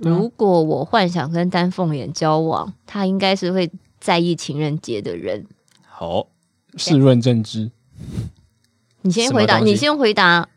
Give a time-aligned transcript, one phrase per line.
[0.00, 5.46] 如果我幻想跟丹凤眼交往，他应该是会在意情人节的人。
[5.86, 6.28] 好，
[6.76, 7.70] 试论正知。
[9.02, 10.48] 你先回答，你先回答，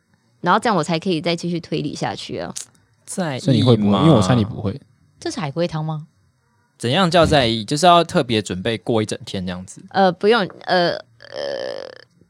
[0.41, 2.53] 然后这样我才可以再继续推理下去啊。
[3.05, 3.97] 在意所以你会不会？
[3.99, 4.79] 因为我猜你不会。
[5.19, 6.07] 这是海龟汤吗？
[6.77, 7.65] 怎样叫在意？
[7.65, 9.83] 就是要特别准备过一整天这样子。
[9.89, 10.97] 呃，不用，呃呃，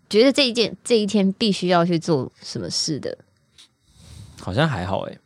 [0.10, 3.18] 觉得这一件这一天必须要去做什么事的，
[4.40, 5.20] 好像还好哎、欸。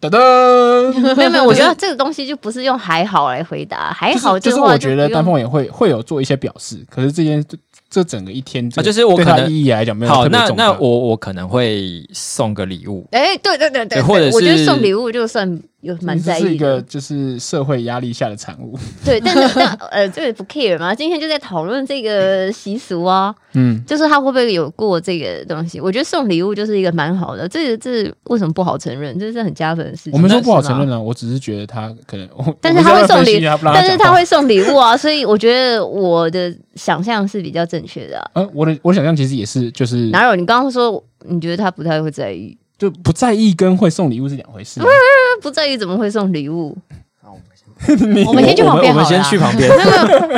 [0.00, 7.44] 噔噔， 没有没有，我觉得这个东西就不是用还好来回答，还好就是我觉得丹凤也会会有做一些表示，可是这件
[7.90, 18.76] 这整个一天啊，就是我可能意义来讲没有好，那那我我可能会送个礼物，哎，对对对对，或者是我觉得送礼物就算有蛮在意，是一个就是社会压力下的产物。
[19.04, 25.80] 对，但是但呃，这个不 care 嘛，今天就在讨论这个习俗啊，嗯，就是他会不会有过这个东西？
[25.80, 29.16] 我觉得送礼物就是一个蛮好的，这个这为什么不好承认？
[29.18, 30.12] 这是很加分的事情。
[30.14, 32.28] 我们说不好承认啊，我只是觉得他可能，
[32.60, 38.30] 但是他会送礼，但是他会送礼物啊，所以我觉得我的想象是比较正确的。
[38.34, 40.34] 呃，我的我想象其实也是，就是哪有？
[40.34, 44.80] 你刚刚说你觉得他不太会在意，就不在意跟会送礼物是两回事。
[45.42, 46.76] 不在意怎么会送礼物？
[48.26, 49.70] 我们先去旁边，我们先去旁边。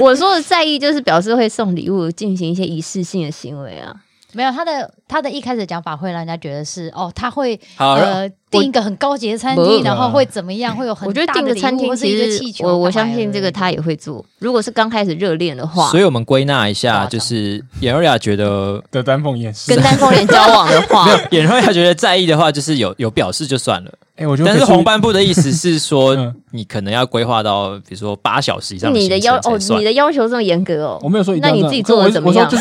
[0.01, 3.95] 我说的在意就是表示会送礼物，进行一些仪式性的行为啊。
[4.33, 10.77] 没有，他的他的一开始讲法会让人家觉得是哦，他会好呃订一个很高级的餐厅，然后会怎么样？
[10.77, 14.25] 会有很我觉得订个餐厅其实我我相信这个他也会做。
[14.39, 23.93] 如果是刚开始热恋的话，所以我们归纳一下，就是颜若雅觉得的丹凤眼跟丹凤眼 交往的话，演若雅觉得在意的话，就是有有表示就算了。
[24.17, 26.15] 哎，我觉得但是红斑部的意思是说，
[26.53, 28.95] 你可能要规划到比如说八小时以上。
[28.95, 30.99] 你的要哦，你的要求这么严格哦？
[31.03, 32.51] 我没有说，那你自己做的怎么样？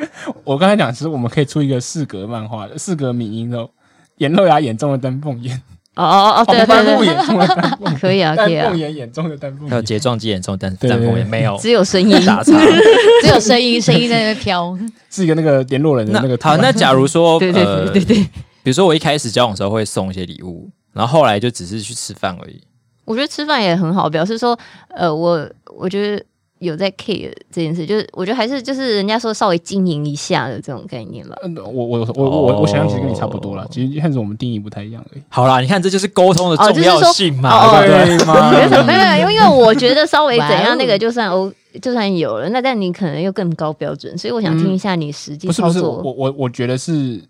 [0.44, 3.68] 我刚才讲，其实我们可以出一个四格漫画的四格迷音哦，
[4.18, 5.60] 颜露雅眼中的丹凤眼，
[5.94, 12.10] 哦哦哦，对对对，眼中的丹凤可以啊，可以啊， 丹凤眼眼中的丹凤眼，还有睫状肌眼中的丹丹凤眼没有，只有声音。
[12.24, 12.52] 打岔，
[13.22, 14.78] 只有声音，声音在那边飘，
[15.10, 16.36] 是一个那个联络人的那个。
[16.42, 18.16] 好，那假如说，对对对对对，
[18.62, 22.62] 比如说我一开始交往的时候会送一些礼物，然后后来就只是去吃饭而已。
[23.04, 24.58] 我觉得吃饭也很好，表示说，
[24.88, 26.24] 呃，我我觉得。
[26.58, 31.36] 有在 care 这件事，就是我觉得还是就是人家说稍微经营一下的这种概念吧。
[31.42, 35.22] 嗯，我我我我我想象其实跟你差不多了，其实看着我们定义不太一样而已。
[35.28, 38.50] 好啦，你看这就是沟通的重要性嘛，哦就是、 对吗？
[38.50, 41.52] 没有没有，因为我觉得稍微怎样 那个就算哦，
[41.82, 45.68] 就算有了，那但你可能又更高标准，所以我想听一下你实际操作。
[45.68, 47.20] 嗯、不是不是，我我我觉得是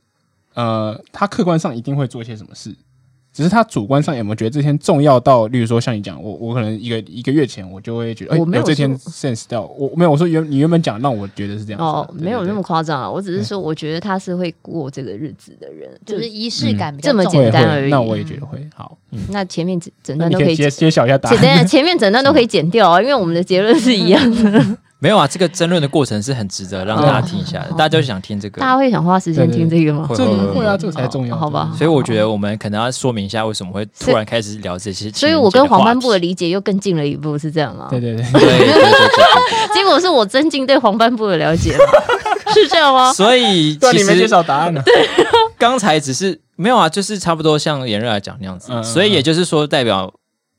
[0.55, 2.73] 呃，他客观上一定会做一些什么事。
[3.37, 17.91] 只是他主观上有没有觉得这天重要到，例如说像你讲，我我可能一个一个月前我就会觉得，哎，我没有这天 sense 到，我没有我说原你原本讲让我觉得是这样哦，没有那么夸张啊，我只是说我觉得他是会过这个日子的人，就是仪式感比较这么简单而已。
[17.91, 18.97] 那我也觉得会好，
[19.29, 24.79] 那 前面整段都可以揭揭晓一下答案，前面整段都可以剪掉啊，因为我们的结论是一样的。
[24.99, 30.09] 没有啊，这个争论的过程是很值得让大家听一下的，大家就想听这个，大家会想花时间听这个吗？
[30.15, 31.71] 这个会啊，这个才重要，好吧？
[31.77, 35.11] 所以我觉得我们可能要说明一下为什么会突然开始聊这些。
[35.11, 37.89] 所以我跟黄斑部的理解又更近了一步，是这样吗？
[37.91, 39.75] 对对对对对对。
[39.75, 41.77] 结果是我增进对黄斑部的了解，
[42.55, 43.13] 是这样吗？
[43.13, 44.81] 所以其实介绍答案呢。
[44.83, 45.09] 对，
[45.59, 50.11] 刚才只是没有啊，就是差不多像炎热来讲那样子，所以也就是说代表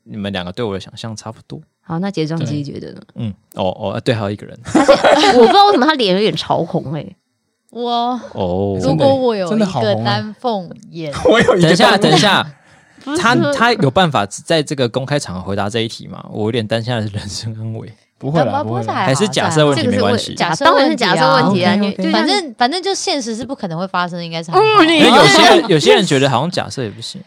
[0.04, 1.60] 你们两个对我的想象差不多。
[1.88, 3.00] 好，那睫状肌觉得呢？
[3.14, 4.54] 嗯，哦哦，对，还有一个人，
[5.34, 7.04] 我不知道为什么他脸有点潮红哎。
[7.70, 7.90] 我
[8.34, 11.68] 哦，如果我有一个丹凤眼，我有一个。
[11.68, 12.46] 等一下，等一下，
[13.18, 16.22] 他他有办法在这个公开场合回答这一题吗？
[16.30, 17.90] 我有点担心他的人身安危。
[18.18, 20.34] 不会啦，不会，还是假设问题没关系。
[20.34, 24.50] 假设当然是假设问题啊，你反正反正就现实是不可能会发生，应该是。
[24.52, 27.18] 因为有些人有些人觉得好像假设也不行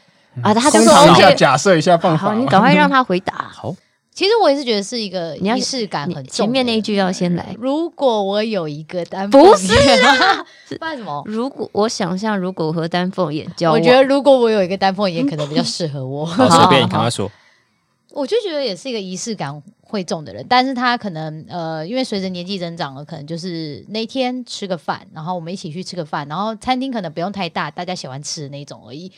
[0.43, 3.49] 啊，他就说 OK，假设一下放好，你赶快让他回答。
[3.51, 3.75] 好。
[4.13, 7.55] 其实我也是觉得是一个仪式感很重，前面那一句要先来。
[7.57, 9.73] 如果我有一个丹凤不是
[10.03, 10.45] 啊，
[10.77, 11.23] 不然什么？
[11.25, 16.25] 如果我想象，如果我和丹凤眼交往，我觉得如果我有一个丹凤眼，可能比较适合我。
[16.25, 17.31] 好，随便你赶快说。
[18.13, 29.09] 我就觉得也是一个仪式感会重的人，但是他可能呃，因为随着年纪增长了，可能就是那天吃个饭，然后我们一起去吃个饭，然后餐厅可能不用太大，大家喜欢吃的那种而已，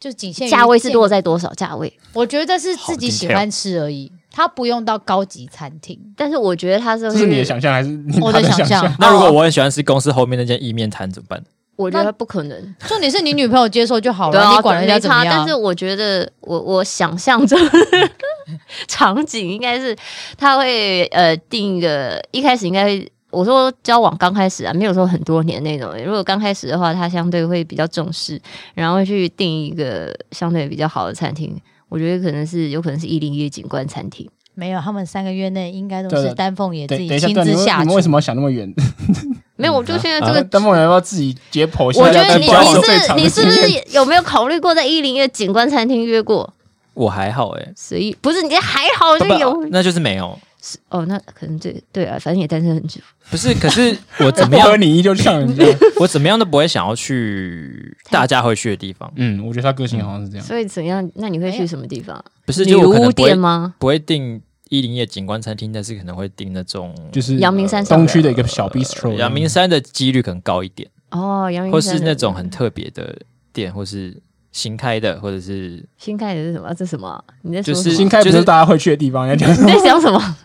[0.00, 1.96] 就仅限于价位是落在多少价位？
[2.14, 4.10] 我觉得是自己喜欢吃而已。
[4.32, 7.90] 他不用到高级餐厅，但是我觉得他是这是你的想象还是
[8.20, 8.96] 我的想象？
[8.98, 11.42] 那如果我很喜欢吃公司后面那间意面摊怎么办？
[11.76, 12.74] 我觉得不可能。
[12.86, 15.36] 重点是你女朋友接受就好了，你管人家怎么样？
[15.38, 17.58] 但是我觉得我我想象中
[18.86, 19.96] 场景应该是
[20.36, 25.90] 他会呃定一个，一开始应该我说交往刚开始啊，没有说很多年那种。
[26.04, 28.40] 如果刚开始的话，他相对会比较重视，
[28.74, 31.58] 然后会去订一个相对比较好的餐厅。
[31.92, 34.26] 我觉得可能是有可能是一零一景观餐厅。
[34.54, 37.82] 没有，他们三个月内应该都是丹凤眼自己亲自下厨。
[37.82, 38.72] 你们为什么要想那么远？
[39.56, 42.00] 没有，我就现在这个丹凤眼要不要自己解剖一下？
[42.02, 46.50] 我觉得你你是你是不是有没有考虑过在一零一景观餐厅约过？
[46.94, 50.38] 我还好哎，所以不是你还好就有，那就是没有。
[50.64, 53.00] 是哦，那可能对对啊，反正也单身很久。
[53.28, 54.74] 不是，可是我怎么样？
[54.80, 55.64] 你依旧像人家，
[55.98, 59.12] 我怎么样都不会想要去大家会去的地方。
[59.16, 60.46] 嗯，我觉得他个性好像是这样。
[60.46, 61.10] 所以怎样？
[61.16, 62.24] 那你会去什么地方？
[62.46, 63.74] 不是，就我可能不会吗？
[63.78, 69.14] 不会订一零一景观餐厅，但是可能会订那种就是阳明山东区的一个小 bistro。
[69.16, 73.16] 阳明山的几率可能高一点哦，阳明山或是那种很特别的
[73.52, 74.16] 店，或是
[74.52, 76.72] 新开的，或者是新开的是什么？
[76.74, 77.24] 这是什么？
[77.42, 79.26] 你在说就是新开，不是大家会去的地方？
[79.26, 80.36] 你在讲 什么？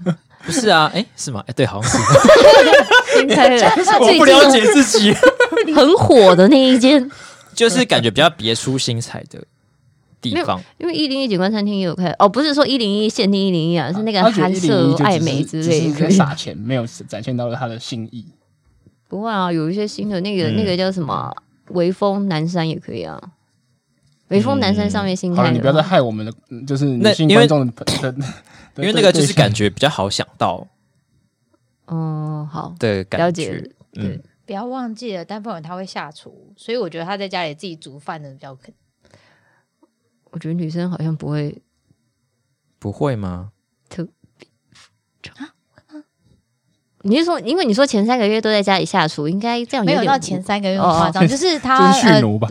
[0.45, 1.43] 不是啊，哎，是吗？
[1.45, 1.97] 哎，对，好像是。
[3.19, 3.65] 新开的，
[3.99, 5.13] 我不了解自己。
[5.75, 7.11] 很火的那一间，
[7.53, 9.43] 就是感觉比较别出心裁的
[10.21, 10.61] 地方。
[10.77, 18.25] 因为一零一景观餐厅也有开哦，不是说一零一限定一零一啊，是那个韩舍爱美之类的，撒钱没有展现到他的心意。
[19.09, 21.29] 不会啊，有一些新的那个那个叫什么
[21.71, 23.21] 微风南山也可以啊。
[24.29, 26.33] 微风南山上面新开的，你不要再害我们的，
[26.65, 27.85] 就是女性观众的。
[28.77, 30.67] 因为那个就是感觉比较好想到，
[31.87, 33.59] 嗯，好对，了解，
[33.91, 38.71] 对，不要忘记了，丹凤眼他会下厨，所以我觉得他在家里自己煮饭的比较可。
[40.29, 41.59] 我觉得女生好像不会，
[42.77, 43.51] 不会吗？
[43.89, 44.03] 特
[44.37, 44.47] 别
[45.37, 45.49] 啊？
[47.01, 52.47] 你是说，因为你说前三个月都在家里下厨，应该这样没有到前三个月夸张，就是他 蓄奴吧。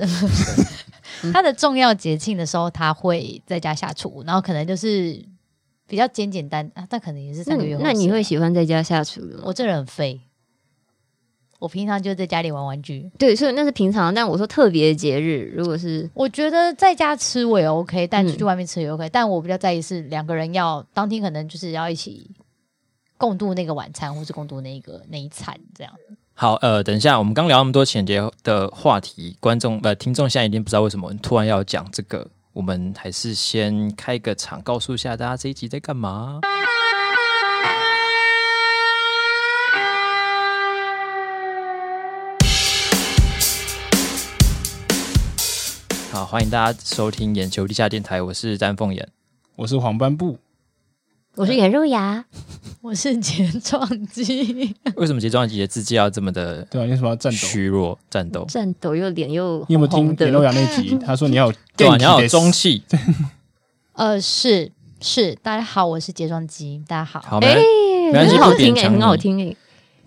[1.32, 5.24] 他的重要节庆的时候，他会在家下厨，然后可能就是。
[5.88, 7.80] 比较简简单啊，但可能也是三个月后。
[7.80, 9.42] 那你会喜欢在家下厨吗？
[9.44, 10.20] 我这人很废，
[11.60, 13.08] 我平常就在家里玩玩具。
[13.16, 14.12] 对，所以那是平常。
[14.12, 19.10] 但我说特别的节日，如果是我觉得在家吃我也 OK，但出去外面吃也 OK，嗯。
[19.12, 22.28] 但我比较在意是两个人要当天可能就是要一起
[23.16, 25.92] 共度那个晚餐，或是共度那个那一餐这样。
[26.38, 32.28] 好，呃，等一下，我们刚聊那么多情人节的话题，观众呃听众现在一定不知道为什么突然要讲这个。
[32.52, 36.42] 我们还是先开个场，告诉一下大家这一集在干嘛。
[46.12, 49.08] 好，欢迎大家收听眼球地下电台，我是丹凤眼，
[49.56, 50.38] 我是黄斑部，
[51.36, 52.24] 我是颜如雅。
[52.80, 56.62] 我是睫状肌，为什么睫状肌的字迹要这么的？
[56.70, 57.36] 对啊，为什么要战斗？
[57.36, 59.58] 虚弱战斗，战斗又脸又……
[59.68, 60.96] 你有没有听颜如雅那集？
[61.04, 62.82] 他说你要 对啊，你要有中气。
[63.94, 67.20] 呃，是是，大家好，我是睫状肌，大家好。
[67.26, 67.56] 好，没
[68.06, 69.56] 没关系，很好听诶，很好听诶。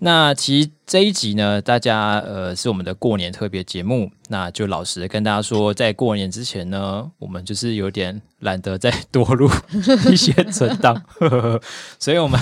[0.02, 9.50] 那其实这一集呢，大家呃是我们的过年特别节目，那就老实的跟大家说，在过年之前呢，我们就是有点懒得再多录
[10.10, 11.04] 一些存档，
[12.00, 12.40] 所以我们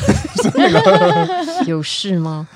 [1.66, 2.48] 有事吗？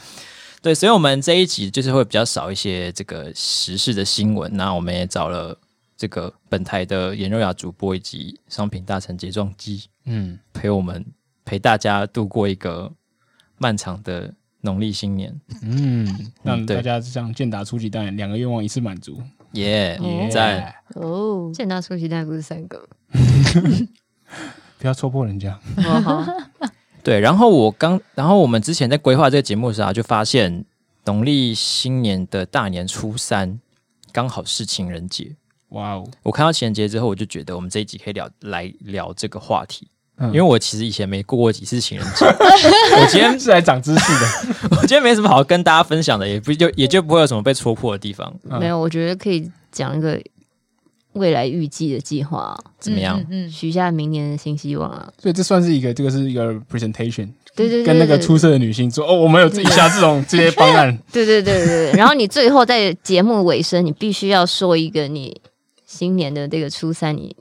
[0.62, 4.56] 对，所以我们这一集就是会比较少一些这个时事的新闻。
[4.56, 5.58] 那我们也找了
[5.96, 11.04] 这个本台的颜若雅主播以及商品大臣睫状肌，嗯，陪我们
[11.44, 12.92] 陪大家度过一个
[13.58, 14.32] 漫长的。
[14.62, 19.20] 农历新年，嗯，让大家这样健达出奇蛋，两个愿望一次满足，
[19.52, 20.00] 耶，
[20.30, 21.50] 在哦！
[21.52, 22.88] 健达出奇蛋不是三个，
[24.78, 25.58] 不要戳破人家。
[27.02, 30.64] 对，然后我刚，然后我们之前在规划这个节目的时候，就发现
[31.04, 33.60] 农历新年的大年初三
[34.12, 35.34] 刚好是情人节。
[35.70, 36.08] 哇哦！
[36.22, 39.88] 我看到情人节之后，我就觉得我们这一集可以聊来聊这个话题。
[40.26, 42.24] 因为我其实以前没过过几次情人节，
[43.00, 44.68] 我今天是来长知识的。
[44.76, 48.32] 我今天没什么好跟大家分享的，也不就也就不会有什么被戳破的地方。
[48.48, 50.20] 嗯、没有，我觉得可以讲一个
[51.14, 53.20] 未来预计的计划，怎么样？
[53.30, 55.10] 嗯，许、嗯、下明年的新希望啊。
[55.18, 60.96] 所以这算是一个，这个是一个 presentation，对 对，对，对，对，跟那个出色的女性说哦，我们有以下这种这些方案。
[61.10, 65.40] 对对对对对，然后你最后在节目尾声，你必须要说一个你
[65.84, 67.34] 新年的这个初三你。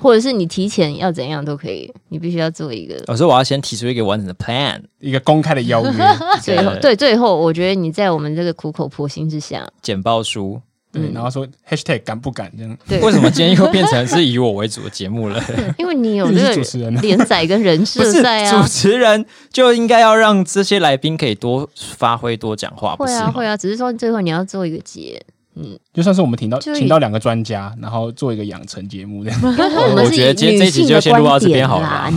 [0.00, 3.02] 或者是你提前要怎样都可以，你必须要做一个。
[3.06, 5.92] 我说我要先提出一个完整的 plan，一个公开的邀约。
[6.42, 10.60] 最后，对，最后我觉得你在我们这个苦口婆心之下，简报书，
[10.92, 12.78] 对，然后说 hashtag 敢不敢这样。
[12.88, 15.42] 对，为什么今天又变成是以我为主的节目了？
[15.78, 18.62] 因为你有这个 连载跟人设在啊。
[18.62, 22.96] 主持人就应该要让这些来宾可以多发挥、多讲话。
[22.96, 25.20] 会啊，会啊，只是说最后你要做一个结。
[25.60, 29.40] 嗯，就算是我们请到请到两个专家，然后做一个养成节目这样。
[29.42, 32.08] 我觉得今天这一集就先录到这边好了。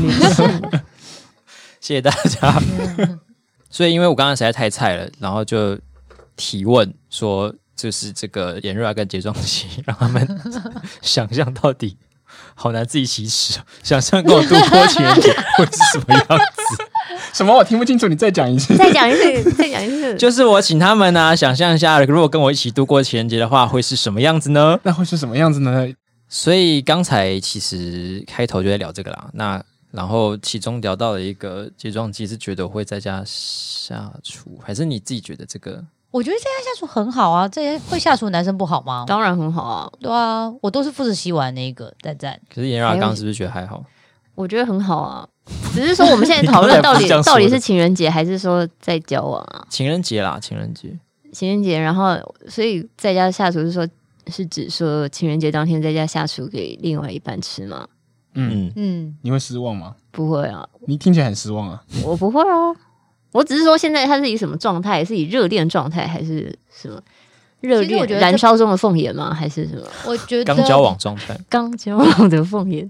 [1.80, 2.62] 谢谢大家。
[3.72, 5.80] 所以因为我刚刚实在太菜了，然后就
[6.36, 10.28] 提问说，就是这个炎热跟睫状肌，让他们
[11.02, 11.98] 想象到底
[12.54, 16.84] 好难自己启齿，想象跟我度过情人节会是什么样子？
[17.34, 17.54] 什么？
[17.56, 18.76] 我听不清楚，你再讲一次。
[18.78, 20.16] 再讲一次，再讲一次。
[20.20, 24.80] 就是我请他们呢、啊，想象一下，如果跟我一起度过情人节的话，会是什么样子呢？
[24.84, 25.88] 那会是什么样子呢？
[26.28, 29.30] 所以刚才其实开头就在聊这个啦。
[29.34, 29.62] 那
[29.92, 35.84] 然后其中聊到了一个睫状肌，是觉得会在家下厨，还是你自己觉得这个？
[36.12, 39.06] 我觉得在家下厨很好啊，这些会下厨的男生不好吗？
[39.08, 42.38] 当然很好啊，对啊，我都是负责洗碗那一个，赞赞。
[42.54, 43.84] 可是炎亚刚是不是觉得还好？
[44.36, 45.28] 我觉得很好啊，
[45.74, 49.66] 只是说我们现在讨论到底 到底是情人节还是说在交往啊？
[49.70, 50.98] 情人节啦，情人节，
[51.32, 52.18] 情人节，然后
[52.50, 53.88] 所以在家下厨是说，
[54.28, 57.88] 是指说情人节当天在家下厨给另外一半吃吗？
[58.34, 59.96] 嗯嗯，你会失望吗？
[60.12, 61.82] 不会啊，你听起来很失望啊。
[62.04, 62.76] 我不会啊，
[63.32, 65.04] 我只是说现在他是以什么状态？
[65.04, 67.02] 是以热恋状态还是什么
[67.60, 69.34] 热恋燃烧中的凤眼吗？
[69.34, 69.84] 还是什么？
[70.06, 72.90] 我觉得刚交往状态，刚交往的凤眼，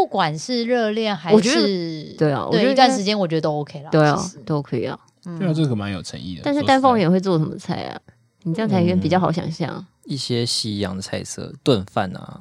[0.00, 4.98] 不管是热恋还是对啊，对一段时间我觉得都 OK 了，对啊，都可以啊。
[5.38, 6.40] 对啊，这个蛮有诚意的。
[6.42, 8.00] 但是丹凤眼会做什么菜啊？
[8.44, 9.84] 你这样才比较好想象。
[10.06, 12.40] 一些西洋的菜色，炖饭啊。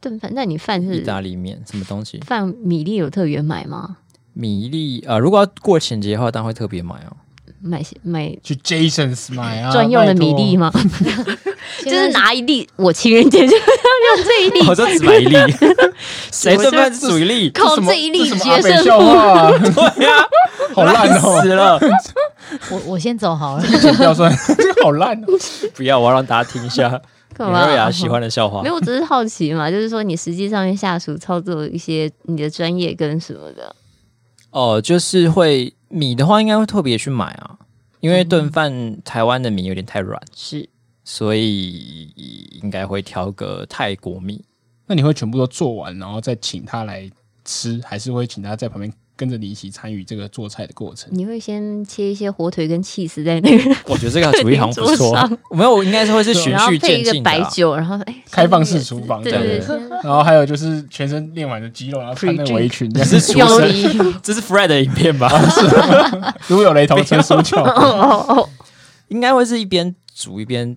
[0.00, 0.30] 炖饭？
[0.32, 1.60] 那你饭是意大利面？
[1.66, 2.20] 什么东西？
[2.20, 3.96] 饭米粒有特别买吗？
[4.32, 7.16] 米粒啊、呃，如果要过情人节的话，当然会特别买哦。
[7.62, 10.70] 买买去 Jasons 买啊， 专用的米粒吗？
[11.84, 13.62] 就是拿一粒，我情人节就要
[14.16, 14.68] 用这一粒。
[14.68, 15.36] 我说只买一粒，
[16.30, 17.50] 谁炖饭只煮一粒？
[17.50, 19.50] 靠这一粒决胜笑话。
[19.50, 20.12] 对呀，
[20.74, 21.78] 好烂死了。
[22.70, 23.64] 我我先走好了，
[23.96, 25.26] 不要说这个好烂哦。
[25.74, 27.00] 不要，我要让大家听一下。
[27.34, 27.64] 干嘛？
[27.66, 28.62] 瑞亚喜欢的笑话。
[28.62, 33.74] 没有，我只是好奇嘛，就是说你实际上面下属操作一些你的专业跟什么的。
[34.50, 37.58] 哦，就是会米的话，应该会特别去买啊，
[38.00, 40.68] 因为炖饭台湾的米有点太软，是，
[41.04, 42.10] 所以
[42.62, 44.42] 应该会挑个泰国米。
[44.86, 47.08] 那你会全部都做完，然后再请他来
[47.44, 48.92] 吃，还是会请他在旁边？
[49.22, 53.76] 跟着你一起参与这个做菜的过程，你会先切一些火腿跟气丝在那个。
[53.86, 55.14] 我觉得这个主意好像不错。
[55.54, 57.12] 没有，我应该是会是循序渐进的。
[57.12, 59.78] 配一个白酒，然后哎，开放式厨房，对对对。
[60.02, 64.20] 然后还有就是全身练完的肌肉，然后穿那个围裙， 这是厨神。
[64.20, 65.30] 这是 Fred 的影片吧？
[66.48, 67.56] 如果有雷同，请苏救。
[69.06, 70.76] 应该会是一边煮一边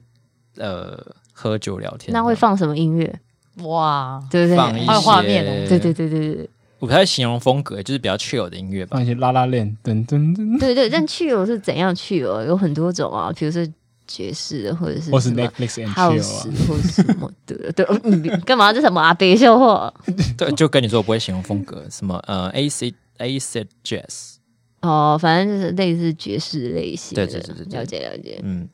[0.58, 0.96] 呃
[1.34, 2.14] 喝酒聊天。
[2.14, 3.20] 那会放什么音乐？
[3.64, 4.58] 哇，对不对？
[4.58, 6.50] 放一些画面，对对对对对。
[6.80, 10.60] 我不太形容风格，就是比较 chill 的音乐吧，放一些拉拉链，噔噔噔。
[10.60, 12.46] 对对，但 chill 是怎样 chill？
[12.46, 13.66] 有很多种啊，比如说
[14.06, 17.72] 爵士的，或者是或是 Netflix and chill 啊， 或者什么的。
[17.72, 17.86] 对，
[18.20, 18.74] 你干嘛？
[18.74, 19.14] 这什么啊？
[19.14, 19.92] 别笑话？
[20.38, 24.36] 对，就跟你说，我不会形容风格，什么呃，acid acid jazz。
[24.82, 27.16] 哦，反正就是类似爵士类型。
[27.16, 28.40] 对对对对，了解了解。
[28.44, 28.68] 嗯，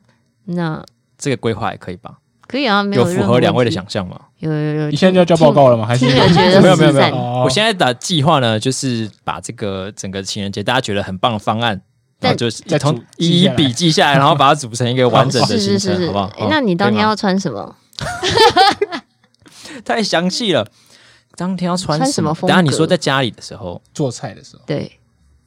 [0.44, 0.84] 那
[1.16, 2.18] 这个规划也可以吧？
[2.46, 4.20] 可以啊，没，有符合两位的想象吗？
[4.42, 5.86] 有有有，你现在就要交报告了吗？
[5.86, 7.16] 还是没有没有没有？
[7.44, 11.80] 我现在的计划呢，就是把这个整个情人节大家觉得很棒的方案，
[12.18, 16.48] 然后就是再从一一笔记下来，然后把它组成一个完整的行程，好不好？
[16.50, 17.76] 那你当天要穿什么？
[19.84, 20.66] 太详细了。
[21.36, 22.36] 当天要穿什么？
[22.40, 24.98] 等下你说在家里的时候做菜的时候，对。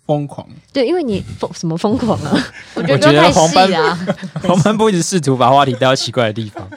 [0.07, 2.47] 疯狂，对，因为你疯什么疯狂 啊？
[2.75, 4.07] 我觉得黄斑啊，
[4.43, 6.69] 黄斑不一直试图把话题带到奇怪的地方。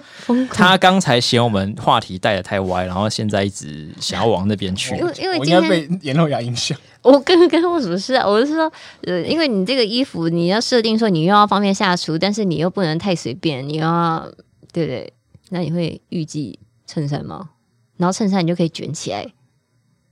[0.50, 4.96] 他刚才嫌我们话题带的太歪，然后现在一直想要往那边去。
[4.96, 6.78] 因为因为今天被颜露雅影响。
[7.02, 8.26] 我跟跟我什么事啊？
[8.26, 8.70] 我是说，
[9.02, 14.30] 呃，因为你这个衣服你要设定说你又要方便下厨，但是你又不能太随便，你要
[14.72, 15.12] 对不对？
[15.50, 17.50] 那你会预计衬衫吗？
[17.96, 19.32] 然后衬衫你就可以卷起来，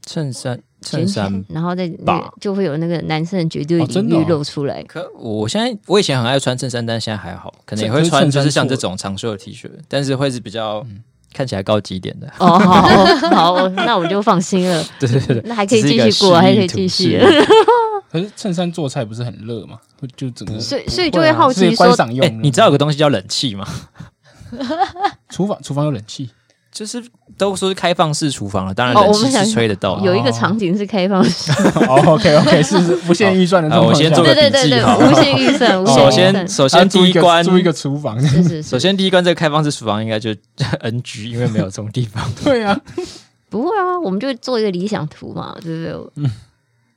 [0.04, 0.62] 衬衫。
[0.83, 1.90] 衬衫，然后再
[2.40, 4.83] 就会有那个男生的绝对领域露出来。
[4.85, 10.87] 可我现在我以前很爱穿衬衫，但现在还好，可能也会穿，就是像这种长袖的 T 恤，但是会是比较
[11.33, 12.26] 看起来高级一点的。
[12.38, 12.83] 哦，好，
[13.30, 14.85] 好，那我就放心了。
[15.00, 17.18] 对对对，那还可以继续过，还可以继续。
[18.11, 19.78] 可是衬衫做菜不是很热吗？
[20.16, 21.87] 就整个，所以所以就会好奇说，
[22.23, 23.66] 哎，你知道有个东西叫冷气吗？
[25.28, 26.30] 厨房厨房有冷气。
[26.76, 27.02] 就是
[27.38, 29.99] 都说是开放式厨房了，当然冷气是吹得到。
[30.00, 31.50] 有一个场景是开放式。
[31.88, 32.76] 哦，OK OK， 是
[33.09, 33.80] 无限预算的。
[33.80, 34.99] 我先做个笔记哈。
[34.99, 35.73] 无限预算。
[35.87, 38.21] 首先，首先第一关租一个厨房。
[38.21, 38.62] 是是。
[38.62, 40.35] 首先第一关这个开放式厨房应该就
[40.85, 42.23] NG，因为没有这种地方。
[42.45, 42.78] 对啊。
[43.49, 46.25] 不会啊，我们就做一个理想图嘛，对不对？
[46.26, 46.30] 嗯。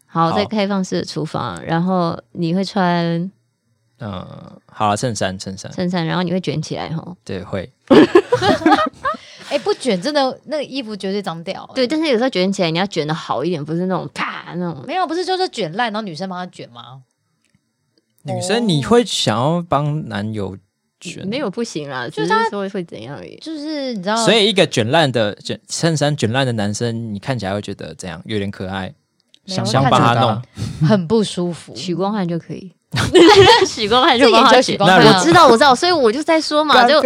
[0.07, 3.31] 好，在开放式的厨房，然后你会穿，
[4.00, 4.27] 嗯，
[4.65, 7.15] 好了，衬衫，衬衫，衬衫，然后你会卷起来哈。
[7.24, 7.71] 对，会。
[9.49, 11.69] 哎，不卷真的那个衣服绝对脏掉。
[11.75, 14.83] 对，但是有时候卷起来，你要卷的好一点，不是那种啪那种。
[14.85, 17.01] 没有，不是就是卷烂，然后女生帮他卷吗？
[18.23, 20.57] 女生你会想要帮男友
[20.99, 21.25] 卷？
[21.27, 23.37] 没有不行啦，就是他说会怎样而已。
[23.37, 28.21] 就是你知道，所以一个卷烂的卷衬衫卷烂的男生，你看起来会觉得怎样？
[28.25, 28.93] 有点可爱，
[29.45, 30.41] 想想帮他弄，
[30.87, 31.73] 很不舒服。
[31.77, 32.73] 许光汉就可以。
[33.67, 37.00] 许光汉就帮他选，我知道，我知道，所以我就在说嘛，就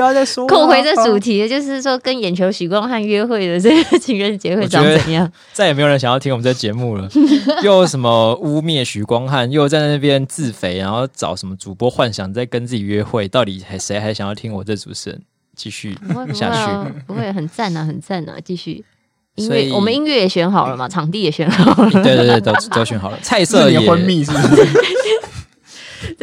[0.48, 5.30] 扣回这主题，就是说跟眼球许光汉约会的这个情人节会长怎样？
[5.52, 7.10] 再也没有人想要听我们这节目了，
[7.64, 15.22] 又什么污蔑许光汉，又在那边自肥，然后找什么主播幻想在跟自己约会，到底还谁还想要听我这主持人
[15.54, 15.98] 继续
[16.34, 16.72] 下去？
[17.06, 18.86] 不会很赞啊，很赞啊，继续。
[19.36, 24.68] 音乐，我们音乐也选好了嘛，场地也选好了，对对对，都都选好了， 菜色也昏迷是不是？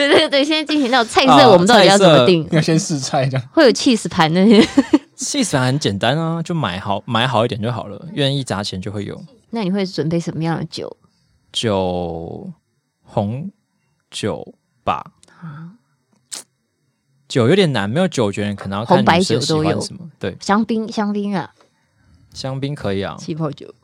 [0.09, 2.47] 对对对，现在进行到菜色，我们到底要怎么定？
[2.50, 3.49] 要先试菜这样。
[3.52, 4.61] 会有起司盘那些，
[5.16, 9.23] 起司盘很简单啊，就买好买好一点就好了，愿意砸钱就会有。
[9.50, 10.97] 那你会准备什么样的酒？
[11.52, 12.52] 酒，
[13.02, 13.50] 红
[14.11, 14.54] 酒
[14.85, 15.12] 吧。
[15.40, 15.73] 啊，
[17.28, 20.09] 酒有点难，没有酒觉得可能要看红白酒都有什么？
[20.19, 21.50] 对，香槟香槟啊，
[22.33, 23.75] 香槟可以啊，气泡酒，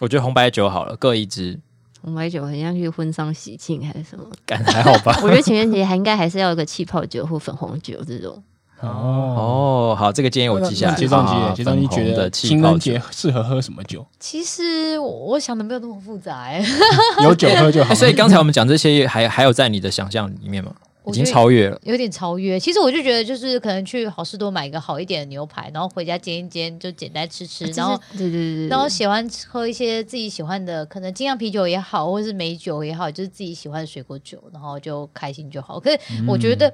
[0.00, 1.60] 我觉得红白酒好了，各一支。
[2.02, 4.24] 红白酒很像去婚丧喜庆还是什么？
[4.44, 5.18] 感还好吧？
[5.22, 8.42] 我觉得情人节还应该还是要一个气泡酒或粉红酒这种。
[8.80, 10.94] 哦哦，好，这个建议我记下来。
[10.96, 14.04] 结账机，结账你觉得情人节适合喝什么酒？
[14.18, 16.60] 其实我想的没有那么复杂哎，
[17.22, 17.94] 有酒喝就好。
[17.94, 20.72] 所以刚才我们讲这些，还还有在你的想象里面吗？
[21.06, 22.60] 已经超越了，有点超越。
[22.60, 27.64] 其实我就觉得，就是可能去好事多买一个好一点的牛排，然后回家煎一煎，就简单吃吃。
[27.72, 35.80] 然后，对对对，然后喜欢喝一些自己喜欢的，可能精酿啤酒也好，或者是美酒也好，就是自己喜欢的水果酒，然后就开心就好。
[35.80, 36.72] 可是我觉得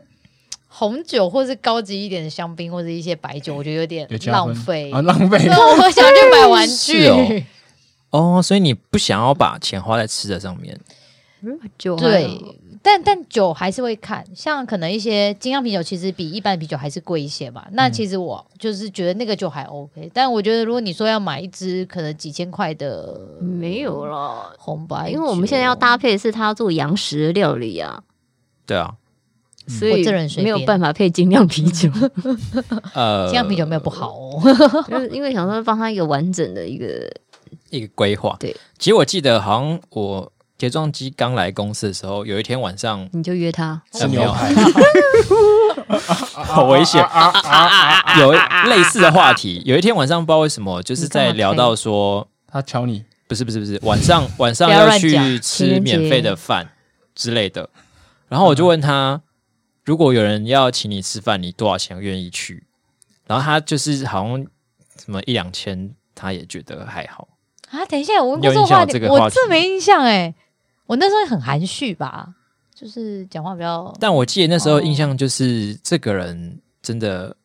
[0.67, 5.39] 红酒或是高级一点的香槟或者一些白酒，我觉得有点浪费啊，浪费。
[5.49, 7.09] 我想去买玩 具
[8.11, 10.79] 哦，所以你不想要把钱花在吃的上面？
[11.79, 12.39] 酒对。
[12.83, 17.67] 但但酒还是会看，像可能一些精酿啤酒，其实比一般的啤酒还是贵一些嘛。
[17.73, 28.03] 那其实我就是觉得那个酒还 OK，但我觉得如果你说要买一支可能几千块的，没有了红白，因为我们现在要搭配的是他要做洋食料理啊。
[28.67, 28.95] 对啊，
[29.67, 30.05] 所以
[30.43, 31.91] 没有办法配精酿啤酒。
[32.95, 34.41] 呃，精酿啤酒没有不好哦，
[34.89, 37.11] 就是因为想说帮他一个完整的一个
[37.71, 38.37] 一个规划。
[38.39, 40.33] 对，其实我记得好像我。
[40.59, 44.53] 睫状肌刚来公司的时候，有一天晚上你就约他吃牛排，
[46.35, 47.01] 好危险！
[48.19, 48.33] 有
[48.69, 56.69] 类似的话题，有一天晚上不知道为什么，就是在聊到说他敲你，不是不是不是，晚上晚上要去吃免费的饭
[57.15, 57.71] 之类的，
[58.29, 59.23] 然后我就问他，
[59.85, 62.67] 如果有人要请你吃饭，你多少钱愿意去？
[63.29, 64.45] 然后他就是好像
[64.97, 67.29] 什么一两千，他也觉得还好
[67.71, 67.87] 啊。
[67.87, 70.35] 等一下，我问过这个话题，我这没印象哎。
[70.89, 72.27] 我那时候很含蓄吧，
[72.75, 73.95] 就是讲话比较。
[74.01, 77.37] 但我记得那时候印象就是这个人真的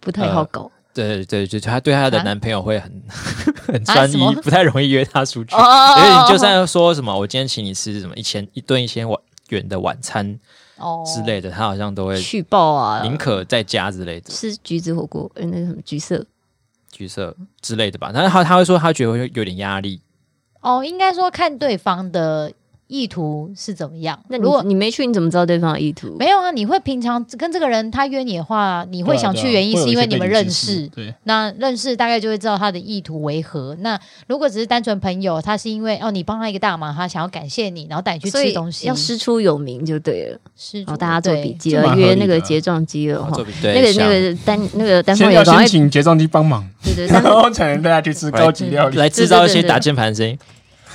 [0.00, 0.70] 不太好搞。
[0.94, 3.02] 对对，就他对他的男朋友会很
[3.68, 5.50] 很专一，不太容易约他出去。
[5.50, 9.06] 所以你就算说什么，我今天请你吃什么一千一顿一千
[9.50, 10.40] 元的晚餐
[10.78, 16.24] 哦之类的，他好像都会去报啊，宁可在家之类的吃橘子火锅，呃，那个什么橘色
[16.90, 18.10] 橘色之类的吧。
[18.14, 20.00] 但是他他会说他觉得会有点压力。
[20.62, 22.50] 哦，应该说看对方的。
[22.88, 24.18] 意图是怎么样？
[24.28, 26.16] 那如果你没去，你怎么知道对方的意图？
[26.18, 30.88] 没有啊，你会平常跟这个人他约你的话，你会想去原因是因为你们认识。
[30.88, 33.76] 对，那认识大概就会知道他的意图为何。
[33.80, 40.38] 那如果只是单纯朋友，他是因为哦，你帮他一个大忙，他想要感谢你，然后带你去吃东西，要师出有名就对了。
[40.56, 43.30] 师出，大家做笔记了，约那个睫状肌了哈。
[43.62, 50.38] 那个那个单那个单方要先请睫状肌帮忙，对对， 然后才能带他去吃高级料理，来制造一些打键盘声音。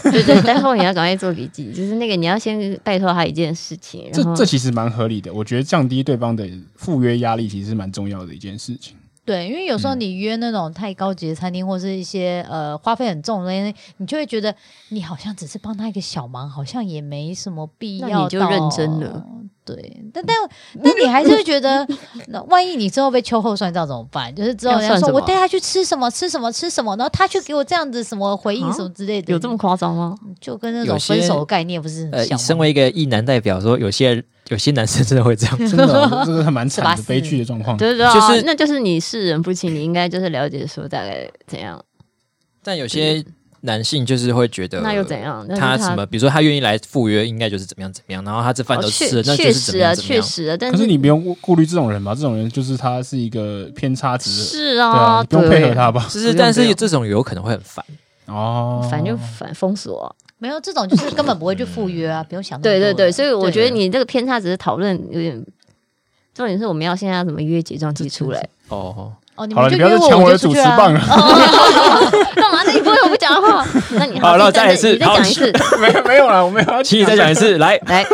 [0.04, 4.10] 对 对，待会你要赶快做笔记， 就是那个你要先拜托他一件事情。
[4.14, 8.96] 这这其实蛮合理的，我觉得降低对方的赴约压力其实是蛮重要的一件事情。
[9.26, 13.52] 对，因为有时候你约那种太高级的餐厅，或是一些呃花费很重的，
[13.98, 14.54] 你就会觉得
[14.90, 19.26] 你好像只是帮他一个小忙，好像也没什么必要，你就认真了。
[19.66, 20.36] 对，但但
[20.84, 21.88] 但你还是会觉得，
[22.28, 24.36] 那万一你之后被秋后算账怎么办？
[24.36, 30.14] 就是之后人家说我带他去吃什么吃什么吃什么，然后他却给我这样子什么回应什么之类的，有这么夸张吗？
[30.42, 32.38] 就跟那种分手的概念不是很像？
[32.38, 35.88] 身为一个异男代表，说有些有些男生真的会这样，真的，
[36.26, 37.78] 这个还蛮惨的悲剧的状况。
[37.78, 41.84] 对对，就是那就是你是人不清，你应该就是了解说大概怎样。
[42.64, 43.24] 但有些。
[43.66, 45.48] 男性就是会觉得，那又怎样？
[45.58, 46.06] 他什么？
[46.06, 48.22] 比如说他愿意来赴约，应该就是怎么样怎么样。
[48.26, 50.22] 然后他这饭都吃了，那就是怎么样怎么样。
[50.22, 50.58] 确实啊，确实啊。
[50.60, 52.14] 但是，可是你不用顾虑这种人吧？
[52.14, 56.06] 这种人就是他是一个偏差值，是啊，不用配合他吧？
[56.12, 57.86] 就是，但是这种有可能会很烦。
[58.26, 62.62] 哦，烦就烦封锁，没有这种就是根本不会去赴约啊，不用想。
[62.62, 65.46] 对对对，所以我觉得你这个偏差只是讨论有点，
[66.34, 69.12] 重点是我们要现在要怎么约结账机出来哦。
[69.36, 71.00] 哦，你们就约我，我的主持棒了。
[72.36, 72.62] 干嘛？
[72.66, 73.66] 那你不会我不讲话？
[73.94, 75.52] 那你好了，再来一次，再讲一次。
[75.80, 76.84] 没有没有了，我没有。
[76.84, 78.06] 请你再讲一次， 来来。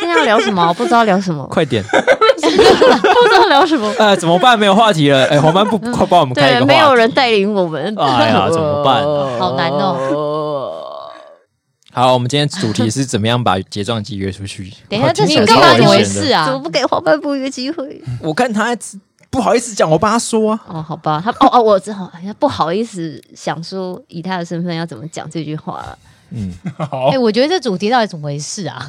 [0.00, 0.72] 现在要聊什么？
[0.74, 1.82] 不知道聊什么，快点。
[1.84, 3.92] 不知道聊什么？
[3.98, 4.58] 呃，怎么办？
[4.58, 5.24] 没有话题了。
[5.26, 6.66] 哎，黄斑部快帮我们开一个。
[6.66, 7.94] 没有人带领我们。
[7.96, 9.04] 哎呀，怎么办？
[9.38, 9.96] 好难哦。
[11.98, 14.72] 好，我们今天主题是怎么样把结状肌约出去？
[14.88, 15.76] 等一下，这是干嘛？
[15.76, 16.46] 你回事啊？
[16.46, 18.02] 怎么不给黄斑部一个机会？
[18.20, 18.76] 我看他。
[19.30, 20.60] 不好意思讲，我帮他说啊。
[20.66, 25.98] 哦，好吧，他哦哦，我只好不好意思想说，以他的身份要怎么讲这句话了。
[26.30, 27.08] 嗯，好。
[27.08, 28.88] 哎，我觉得这主题到底怎么回事啊？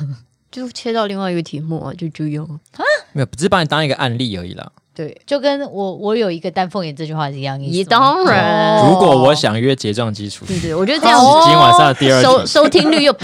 [0.49, 2.79] 就切到另外一个题目啊，就就用啊，
[3.11, 4.71] 没有，只是把你当一个案例而已啦。
[4.99, 7.77] 对，就跟我我有一个丹凤眼这句话是一样意思。
[7.77, 13.15] 也当然，如果我想约结账基础，对对， 我觉得这样今晚上的第二收收听率又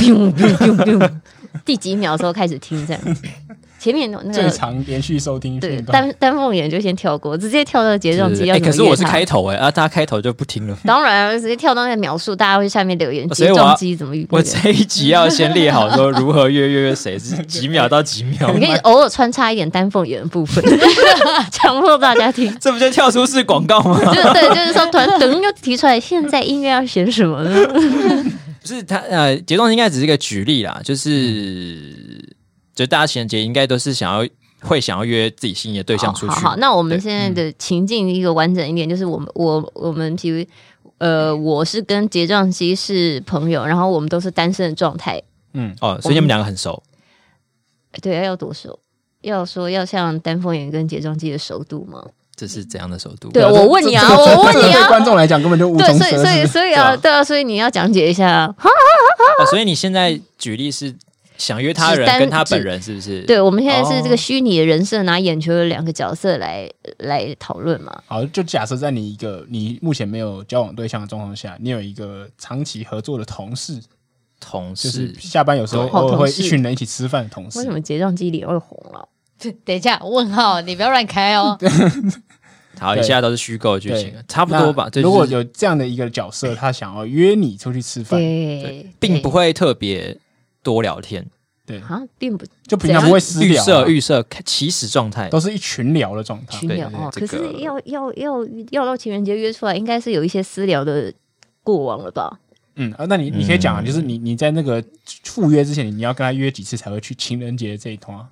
[1.65, 3.21] 第几秒的时候开始听这样子。
[3.85, 8.49] 前面那个最长连续收听对丹丹凤眼就先跳过，直接跳到结账机。
[8.49, 10.75] 哎，可是我是开头哎，啊，大家开头就不听了。
[10.83, 14.25] 当然，直接跳到那个描述，大家会下面留言结账机怎么预？
[14.31, 18.51] 我这一集要先列好说如何约约约谁是几秒到几秒。
[18.57, 20.63] 你可以偶尔穿插一点丹凤眼的部分，
[21.53, 22.51] 强迫大家听。
[22.59, 23.99] 这不就跳出式广告吗？
[24.11, 27.67] 就对，就是说突然等又提出来，现在音乐要选什么呢？
[28.61, 32.33] 不是他呃，结账机应该只是一个举例啦，就是
[32.75, 34.27] 就大家情人节应该都是想要。
[34.61, 36.33] 会想要约自己心仪的对象出去。
[36.33, 40.43] 好，好，那我们现在的情境一个完整一点，就是我们我我们比如
[40.97, 45.21] 呃，我是跟结账机是朋友，然后我们都是单身的状态。
[45.53, 46.81] 嗯，哦，所以你们两个很熟。
[48.01, 48.79] 对，要多熟？
[49.21, 52.03] 要说要像丹凤眼跟结账机的熟度吗？
[52.35, 53.29] 这是怎样的熟度？
[53.29, 58.51] 对，我问你啊，我问你啊，对观众来讲根本就无从对，所以所以所以啊，对啊，所以你要讲解一下。
[59.51, 60.95] 所以你现在举例是。
[61.37, 63.21] 想约他人跟他本人是不是？
[63.23, 66.69] 对，我们现在是这个虚拟的人设，拿眼球的两个角色来
[66.99, 68.01] 来讨论嘛。
[68.07, 73.81] 好，就假设在你一个你目前没有交往对象的状况下，你有一个长期合作的同事，
[74.39, 77.59] 同事就是下班有时候偶尔会一群人一起吃饭的同事。
[77.59, 79.07] 为什么结账机脸会红了？
[79.65, 81.57] 等一下，问号，你不要乱开哦。
[82.79, 84.89] 好，你现在都是虚构的剧情，差不多吧。
[84.95, 90.17] 如果有这样的一个角色，他想要约你出去吃饭，对，并不会特别。
[90.65, 91.23] 多聊天，
[91.63, 97.11] 对啊，并不就平常不会私聊，预设预设起始状态都是一群聊的状态，群聊哦。
[97.13, 101.13] 可是要要要要到情人节约出来，应该是有一些私聊的
[101.63, 102.39] 过往了吧？
[102.77, 104.83] 嗯啊，那你你可以讲啊，就是你你在那个
[105.23, 108.27] 赴约之前，你要跟他约几次才会去情人节这一趟？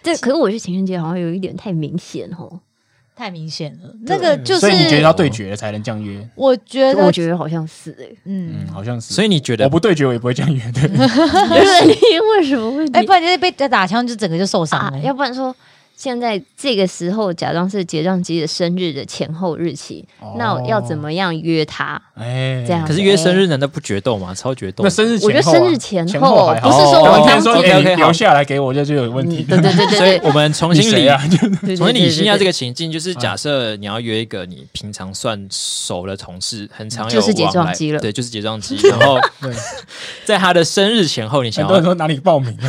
[0.00, 2.60] 这可是我觉得情人节好像有一点太明显哦。
[3.18, 6.24] 太明显了，那个就是，所以你觉得要对决才能这样约？
[6.36, 9.12] 我觉得，我觉得好像是哎，嗯，好像是。
[9.12, 10.86] 所以你觉得我不对决，我也不会这样约， 对？
[10.86, 12.86] 对为什么会？
[12.92, 14.98] 哎，不然就是被打枪，就整个就受伤了。
[15.00, 15.52] 要不然说。
[15.98, 20.06] 现在这个时候假装是结账机的生日的前后日期，
[20.36, 22.00] 那要怎么样约他？
[22.14, 22.86] 哎，这样。
[22.86, 24.32] 可是约生日难道不决斗吗？
[24.32, 24.84] 超决斗。
[24.84, 29.42] 那生日，我觉得生日前后不是说我当天说 OK 留下来给我，就就有问题。
[29.42, 29.98] 对对对对。
[29.98, 31.20] 所以我们重新理啊，
[31.76, 37.98] 重新理清一下这个情境，就是假设你要约一个你平常算熟的同事，很常有，就是结账机了。
[37.98, 38.76] 对，就是结账机。
[38.88, 39.18] 然后
[40.24, 42.56] 在他的生日前后，你想要说哪里报名？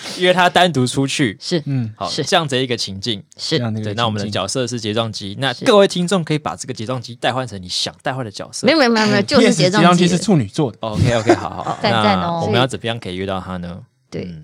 [0.18, 3.94] 约他单独出去是，嗯，好，是这样子一个情境是，对。
[3.94, 8.66] 那我们的角色是结账机，那各位听众可以把这个结账机代换成你想代换的角色。
[8.66, 10.78] 没有没有没有没有， 就是结账机是处女座的。
[10.80, 12.42] OK OK，好好，赞赞哦。
[12.44, 13.80] 我们要怎么样可以约到他呢？
[14.10, 14.34] 对，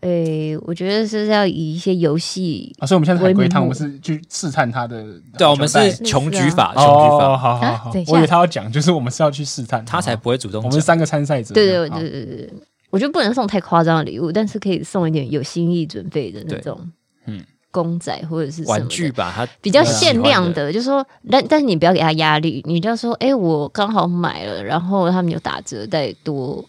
[0.00, 5.04] 诶，我觉得是要以一些游戏啊，所以我们现在海龟汤，我们是去试探他的。
[5.38, 7.36] 对，我们是穷举法，穷举法。
[7.38, 10.64] 好好好，我以为他要讲，就是我们是要去试探，他才不会主动。
[10.64, 12.52] 我们三个参赛者，对对对对对。
[12.92, 16.78] 我觉得不能送太夸张的礼物，但是可以送一点有心意准备的那种，
[17.26, 26.64] 嗯，公仔或者是玩具吧，它比较限量的，就是说，但但是你不要给他压力，你就要说，哎，我刚好买了，然后他们有打折，再多，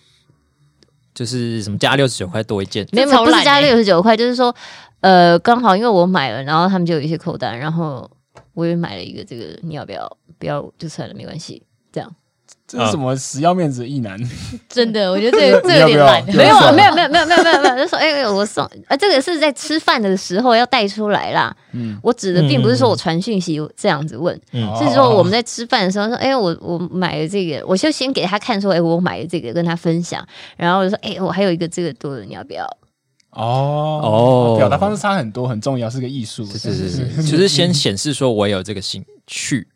[1.13, 4.55] 就是什么加六十九块多一件，没有，不是加六十九块，就是说，
[5.01, 8.09] 呃，刚好因为我买了，然后他们就有一些扣单，然后
[8.53, 10.17] 我也买了一个这个，你要不要？
[10.39, 11.63] 不要就算了，没关系，
[12.65, 14.17] 这是什么死要面子的意男？
[14.69, 16.26] 真的，我觉得这个这有点懒。
[16.28, 17.84] 没有，没有，没有，没有，没有，没有， 没有。
[17.84, 21.56] 就说，哎，我送啊，这个是在吃饭的时候要带出来啦。
[21.73, 32.65] 嗯，我指的并不是说我传讯息这样子问，是说我们在吃饭的时候说，哎，我我买了这个，我就先给他看说，哎，我买了这个，跟他分享，然后我就说，哎，我还有一个这个多的，你要不要？
[33.32, 36.45] 哦哦，表达方式差很多，很重要，是个艺术。
[36.45, 39.67] 是是是， 就是先显示说我有这个兴趣。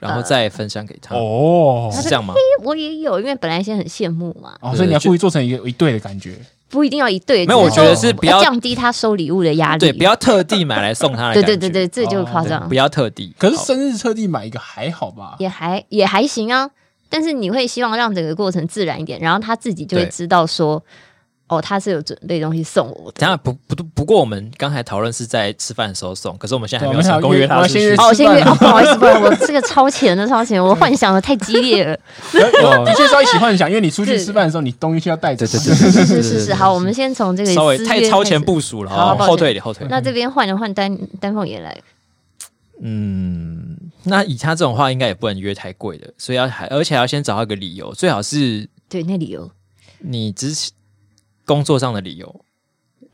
[0.00, 1.14] 然后再分享给他。
[1.14, 2.34] 哦，是这样吗？
[2.64, 4.56] 我也有，因为本来先很羡慕嘛。
[4.60, 6.34] 哦，所以你要故意做成一个一对的感觉。
[6.68, 9.80] 不一定要一对，没有，我觉得是不要降低他收礼物的压力。
[9.80, 11.32] 对，不要特地买来送他。
[11.34, 12.68] 对对对对，这就夸张。
[12.68, 15.34] 不要特地，可是生日特地买一个还好吧？
[15.38, 16.70] 也还也还行啊，
[17.08, 20.82] 但是你会希望让整个过程自然一点，然后他自己就会知道说。
[21.50, 23.20] 哦，他是有准备东西送我的。
[23.20, 27.96] 等下不不不过我们刚才讨论是在吃饭的时候送，可是我们现在还没有成功约他出去。
[27.96, 31.96] 哦，先约，不好意思，不好意思，我这个超前的超前，我幻想的太激烈了。
[32.32, 35.44] 的确是要一起幻想，因为你出去吃饭的时候，你东西要带着。
[35.48, 36.54] 对对对，是是是是。
[36.54, 39.84] 好，我们先从这个稍微太超前部署了，好，后退一点，后退。
[39.90, 41.76] 那这边换了换丹丹凤也来。
[42.80, 49.50] 嗯，那以他这种话，应该也不能约太贵的，所以要还而且要先找到一个理由，最好是对那理由，
[49.98, 50.70] 你之前。
[51.44, 52.44] 工作上的理由，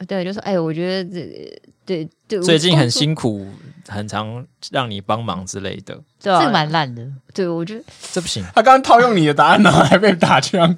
[0.06, 3.46] 对，就说哎，我觉得这对对，最近很辛苦，
[3.88, 7.06] 很常让你帮忙之类的，对，这个蛮烂的。
[7.32, 8.44] 对，我觉得这不行。
[8.54, 10.76] 他刚刚套用你的答案呢，还被打枪。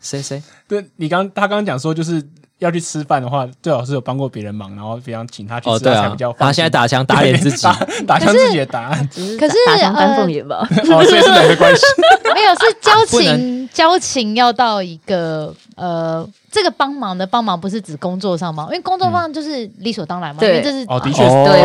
[0.00, 0.42] 谁谁？
[0.66, 2.22] 对你刚他刚刚讲说，就是
[2.58, 6.32] 要去吃饭的话，最好是有帮过别人忙，然后比方请他去吃才比较。
[6.34, 7.66] 他现在打枪打脸自己，
[8.06, 9.08] 打枪自己的答案。
[9.38, 10.66] 可是打枪丹凤眼吧？
[10.90, 11.82] 哦，所以是两个关系？
[12.34, 16.28] 没有，是交情，交情要到一个呃。
[16.48, 18.64] 这个帮忙的帮忙不是指工作上吗？
[18.70, 20.40] 因为工作上就是理所当然嘛。
[20.40, 21.60] 对，这是哦，的确，对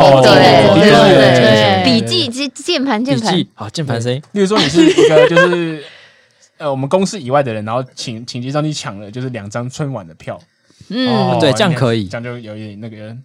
[0.74, 4.22] 对对对对，笔记及键盘键盘，好键盘声音。
[4.34, 5.82] 例如说，你是一个就是
[6.58, 10.38] 呃，我们公司以外的人，然后请请街上去抢了，就是两张春晚的票。
[10.92, 13.16] 嗯，对，这样可以，这样就有一点那个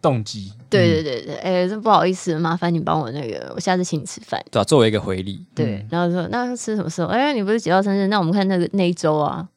[0.00, 0.52] 动机。
[0.70, 4.42] 对对对对，哎，真不好意思，麻烦你帮我那个，我下次请你吃饭。
[4.50, 5.44] 对，作为一个回礼。
[5.54, 7.08] 对，然后说那吃什么时候？
[7.08, 8.06] 哎，你不是几号生日？
[8.08, 9.48] 那我们看那个那一周啊。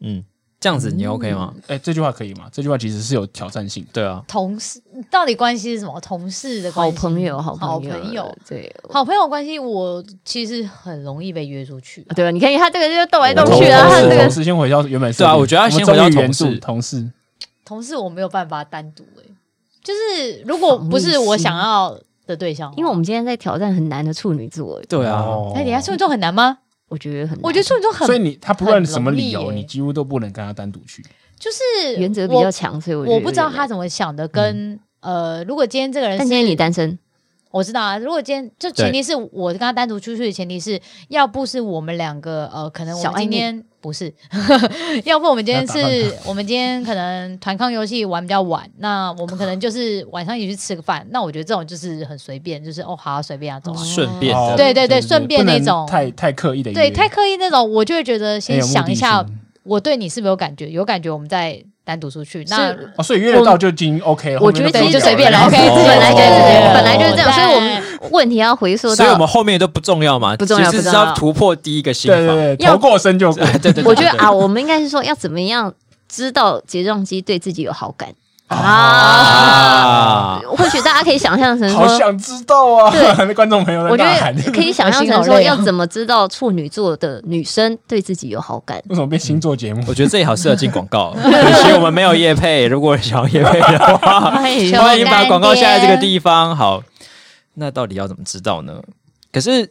[0.00, 0.24] 嗯。
[0.60, 1.54] 这样子你 OK 吗？
[1.68, 2.48] 哎、这句话可以吗？
[2.50, 3.86] 这句话其实是有挑战性。
[3.92, 6.00] 对啊，同事到底关系是什么？
[6.00, 12.02] 同事的关系，好朋友，好朋友，好朋友对，好朋友关系，我其实很容易被约出去。
[12.16, 17.10] 对啊，你看他这个就动来动去啊，他这个同事先回到原本是对啊，我觉得他先回到同事，同事，
[17.64, 19.22] 同事我没有办法单独哎，
[19.84, 24.82] 就是如果不是我想要的对象，因为我们今天在挑战很难的处女座。
[24.88, 26.58] 对啊，哎，等下处女座很难吗？
[26.88, 31.04] 我觉得很，我觉得处女座很，所以你他不论什么理由，你几乎都不能跟他单独去。
[31.38, 34.26] 就是原则比较强，所以我我不知道他怎么想的。
[34.26, 36.98] 跟呃，如果今天这个人，但今天你单身，
[37.52, 37.96] 我知道啊。
[37.96, 44.12] 如果今天就前提是我跟他单独出去的前提是要不是我们两个呃，可能我们今天不是，
[45.04, 51.06] 要不我们今天是我们今天可能团康游戏玩比较晚，那我们可能就是晚上一起去吃个饭。
[51.10, 59.24] 那我觉得这种就是很随便，就是哦，好随便啊，走 顺便的，对对对，顺便那种太太刻意的，对，太刻意那种，我就会觉得先想一下。
[59.64, 60.70] 我对你是不是有感觉？
[60.70, 62.44] 有感觉，我们再单独出去。
[62.50, 64.40] 那哦，所以约得到就已经 OK 了。
[64.42, 65.56] 我觉得就随便了，OK。
[65.56, 66.28] 本来就是
[66.74, 73.46] 本来就是这样，所以我们问题要回溯到，所以我们后面都不重要嘛，不重要，只是要突破第一个心防，对对，头过身就过。
[73.62, 75.72] 对对，我觉得啊，我们应该是说要怎么样
[76.06, 78.10] 知道睫状肌对自己有好感。
[78.48, 82.90] 啊，或许大家可以想象成，好想知道啊！
[82.90, 88.82] 对， 观众朋友，我觉得可以想象成说， 要怎么知道处女座的女生对自己有好感？
[88.88, 89.84] 为什么变星座节目？
[89.86, 92.66] 我觉得这里好适合进广告， 可惜我们没有叶配。
[92.66, 96.56] 如果想要叶配的话，欢迎把广告下在这个地方。
[96.56, 96.82] 好，
[97.54, 98.80] 那到底要怎么知道呢？
[99.30, 99.70] 可是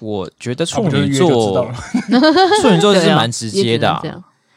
[0.00, 1.70] 我觉得处女座，
[2.62, 4.00] 处女座是蛮直接的。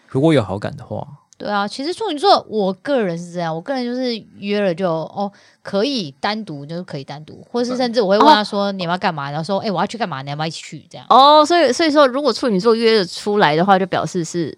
[0.07, 1.05] 如果有好感的话。
[1.45, 5.31] 对啊，其实处女座，我个人是这样，我个人就是约了就哦，
[5.61, 11.05] 可以单独，就是可以单独，或是甚至我会问他说、哦、你要干嘛，然后说哎我要去干嘛，你要不要一起去这样？
[11.07, 14.57] 哦，所以所以说如果处女座约了出来的话，就表示是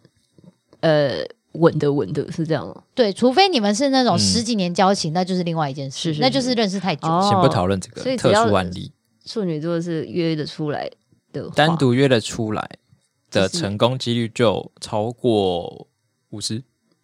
[0.80, 1.18] 呃
[1.56, 2.84] 稳的稳的，是这样吗？
[2.96, 7.02] 对，除非你们是那种十几年交情，嗯、那就是另外一件事，是是是那就是认识太久。
[7.22, 8.90] 先不讨论这个，所以特殊案例，
[9.26, 10.90] 处女座是约得出来
[11.34, 12.66] 的，单独约得出来
[13.30, 15.86] 的成功几率就超过。
[16.32, 16.62] 五十，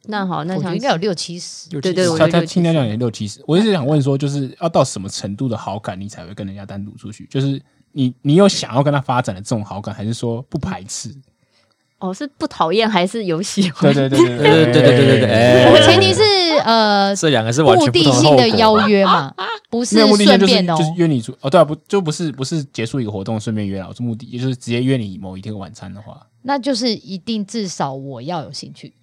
[0.08, 1.70] 那好，那应该有六七十。
[1.70, 3.42] 对对对，他他听他讲也六七十。
[3.48, 7.26] 我一直想问说，就是要到什么程度的好感，你才会跟人家单独出去？
[7.30, 7.62] 就是
[7.94, 11.16] 你你有想要跟他发展的这种好感，还是说不排斥？
[12.00, 13.94] 哦，是不讨厌还是有喜欢？
[13.94, 15.72] 对对对对对对对对对。
[15.72, 16.22] 我前提是
[16.66, 19.34] 呃， 这两个是目的性的邀约嘛，
[19.72, 28.94] 不是顺便哦，就是约你出哦，对啊，不就不是不是结束一个活动顺便约啊，是目的，也就是直接约你某一天晚餐的话，那就是一定至少我要有兴趣。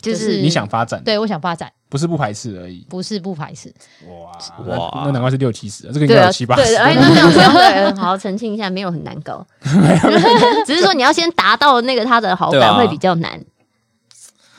[0.00, 3.72] 就是你想发展，对，我想发展，不是不排斥而已，不是不排斥。
[4.06, 6.62] 哇哇，那难怪是六七十，这个应该有七八十。
[6.62, 9.44] 对，哎，那 好好澄清一下，没有很难搞，
[10.64, 13.40] 只是说你要先达到那个他的好感会比较难。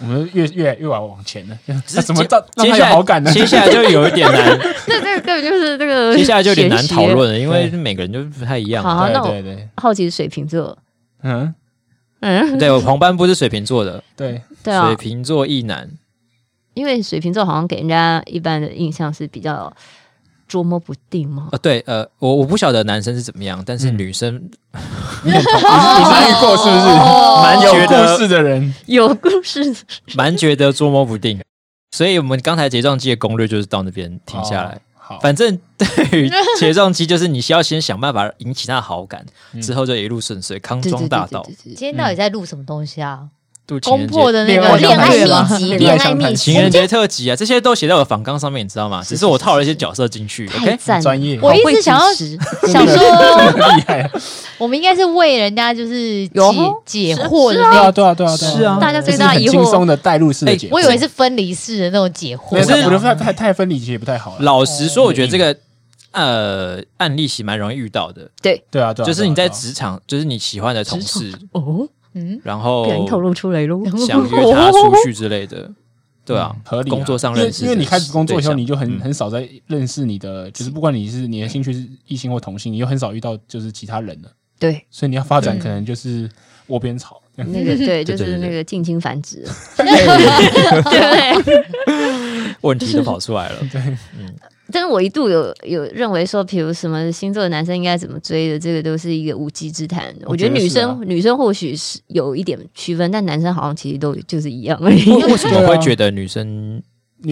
[0.02, 3.30] 我们越越越往往前了， 怎么到让他有好感呢？
[3.34, 4.58] 接下来就有一点难。
[4.86, 8.82] 这这个根本就是这个，接下来就有点难讨论了，因为每个人就不太一样。
[8.82, 9.34] 好，那我
[9.76, 10.78] 好奇水瓶座，
[11.24, 11.54] 嗯
[12.22, 15.90] 嗯，对我同班不是水瓶座的，对对啊，水瓶座一男，
[16.74, 19.72] 因为水瓶座好像给人家一般的印象是比较。
[20.50, 21.50] 捉摸不定吗？
[21.52, 24.34] 呃，对，呃，我我不晓得男生是怎么样，但是女生，
[25.24, 26.88] 你你参与过是不是？
[27.44, 29.76] 蛮有故事的人，有故事，
[30.16, 31.40] 蛮觉得捉摸不定。
[31.92, 34.82] 所以我们刚才睫状肌的攻略就是到那边停下来。
[35.10, 39.26] 好，反正对于睫状肌，就是你需要先想办法引起他的好感，
[39.60, 41.44] 之后就一路顺遂，康庄大道。
[41.64, 43.28] 今天到底在录什么东西啊？
[43.82, 49.04] 攻破的那个恋爱秘籍，恋爱秘籍，情人节特辑啊，这些都写在我访纲上面，你知道吗？
[49.06, 51.38] 只是我套了一些角色进去，OK，专业。
[51.42, 52.06] 我一直想要
[52.72, 54.10] 想说，厉害，
[54.58, 56.36] 我们应该是为人家就是解
[56.86, 60.70] 解惑的，对啊，对啊，对啊，是啊，大家最大疑惑，轻松的带入式的解。
[60.72, 64.36] 我以为是分离式的那种解惑，可是我觉得太太太分离其实也不太好。
[64.40, 65.56] 老实说，我觉得这个
[66.12, 68.30] 呃案例其实蛮容易遇到的。
[68.42, 71.88] 对，对啊，就是你在职场，就是你喜欢的同事哦。
[72.20, 75.72] 嗯，然后不小心透露出来喽，想约他出去之类的，
[76.26, 76.90] 对啊，合理。
[76.90, 84.30] 工作上认识，因为你开始工作以后，你就很很少在认识你的，就是不管你是你的兴趣是异性或同性，你又很少遇到就是其他人了。
[84.60, 86.30] 对，所以你要发展可能就是
[86.68, 89.46] 窝边草，那个 对，就是那个近亲繁殖，
[89.78, 91.34] 对，
[92.62, 93.82] 问题都跑出来了，对，
[94.20, 94.34] 嗯。
[94.72, 100.14] 但是我一度有有认为说，比如什么星座的男生应该怎么追的，这个都是一个无稽之谈。
[100.26, 105.10] 我觉得女生、啊、女生或许是有一点区分，但男生好像其实都就是一样 而已。
[105.12, 106.82] 为什么会觉得女生？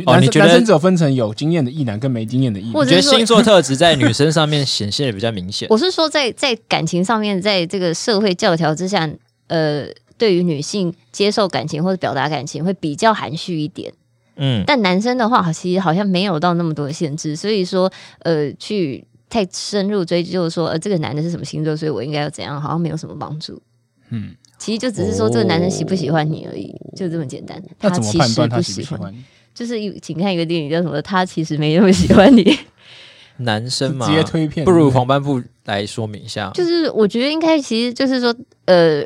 [0.06, 2.74] 哦，你觉得男生只有分成有经验的异男跟没经验的异男？
[2.74, 5.66] 我觉得星座特质在女生上面显现的比较明显。
[5.72, 9.10] 我是说在，在在感情上面，在这个社会教条之下，
[9.48, 9.86] 呃，
[10.18, 13.94] 对于女性接受感情或者表达感情会比较含蓄一点。
[14.38, 23.62] 嗯，但男生的话，其实好像没有到那么多的限制，所以说，呃，去太深入追究说，呃，这个男的是什么星座，所以我应该要怎样，好像没有什么帮助。
[24.10, 27.62] 嗯，其实就只是说这个男生喜不喜欢你而已，哦、就这么简单。
[27.80, 29.24] 他其实不喜欢你，
[29.54, 31.02] 就是一，请看一个电影叫什么？
[31.02, 32.58] 他其实没那么喜欢你。
[33.38, 36.52] 男生嘛，直接推片，不如黄斑部来说明一下。
[36.54, 39.04] 就是我觉得应该，其实就是说，呃，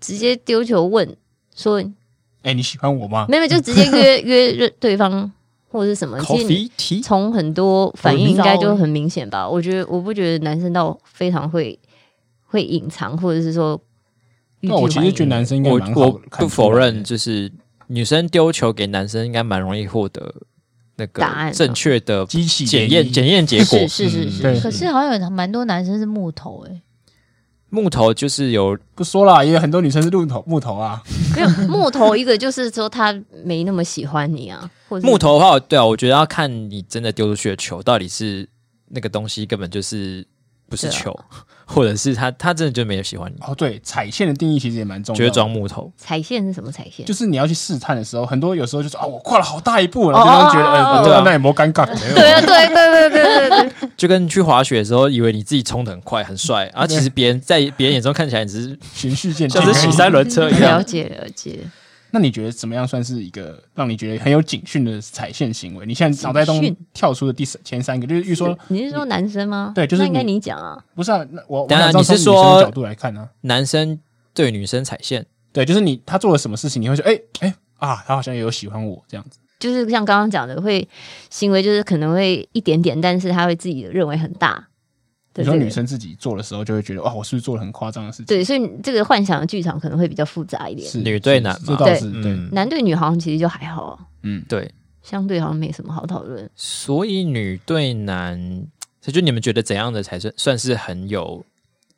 [0.00, 1.16] 直接丢球问
[1.56, 1.82] 说。
[2.42, 3.26] 哎、欸，你喜欢我吗？
[3.28, 5.30] 没有，就直接约约对方
[5.70, 6.18] 或者是什么？
[6.76, 9.48] 其实从很多反应应该就很明显吧。
[9.48, 11.78] 我觉得我不觉得男生到非常会
[12.46, 13.80] 会隐藏，或者是说，
[14.60, 17.50] 那我其实觉得男生应该蛮好我，我不否认，就是
[17.86, 20.34] 女生丢球给男生应该蛮容易获得
[20.96, 23.78] 那个答案正确的机器检验检验结果。
[23.88, 26.82] 是是是是，可是好像有蛮多男生是木头哎、欸。
[27.74, 31.02] 木头就是有不说了，也有很多女生是木头木头啊。
[31.34, 34.70] 没有木头，一个就是说他没那么喜欢你啊。
[34.90, 38.46] 或者木头的话，对啊，我觉得要看你真的丢出去的球到底是
[38.88, 40.22] 那个东西根本就是
[40.68, 41.18] 不是球。
[41.74, 43.54] 或者是他，他真的就没有喜欢你哦。
[43.54, 45.24] 对，踩线的定义其实也蛮重要的。
[45.24, 47.06] 觉得装木头，踩线是什么踩线？
[47.06, 51.86] 就是你要去试探的时候，很多有时候就说啊，我跨了好大一步，然后对方觉得，呃，对啊，那也没尴尬。
[51.86, 53.88] 对啊，对对对对对对。
[53.96, 60.78] 就跟去滑雪的时候，以为你自己冲的很快很帅，然后其实别人在别人眼中看起来只是循序渐进，像是骑三轮车一样。
[60.78, 61.60] 了解了解。
[62.14, 65.86] 那你觉得怎么样算是一个让你觉得很有警讯的踩线行为？
[65.86, 69.72] 你现在脑袋中跳出的第三前三个，就是预说你是说男生吗？
[69.74, 70.78] 对，就是应该你讲啊。
[70.94, 73.28] 不是啊，那我当然你是说角度来看呢？
[73.40, 73.98] 男生
[74.34, 79.38] 对女生踩线，对，就是你他做了什么事情，你会说哎哎啊，他好像也有喜欢我这样子。
[79.58, 80.86] 就是像刚刚讲的，会
[81.30, 84.68] 行为就是可能会一点点，但是他会自己认为很大。
[85.36, 88.26] 有时候女生自己做的时候，就会觉得哇，我是不是做了很夸张的事情？
[88.26, 90.86] 对，所以这个幻想的剧场可能会比较复杂一点。
[90.86, 91.76] 是女对男嘛？
[91.76, 92.00] 对，
[92.52, 93.98] 男对女好像其实就还好。
[94.22, 94.70] 嗯，对，
[95.02, 96.50] 相对好像没什么好讨论。
[96.54, 98.38] 所以女对男，
[99.00, 101.44] 所以就你们觉得怎样的才算算是很有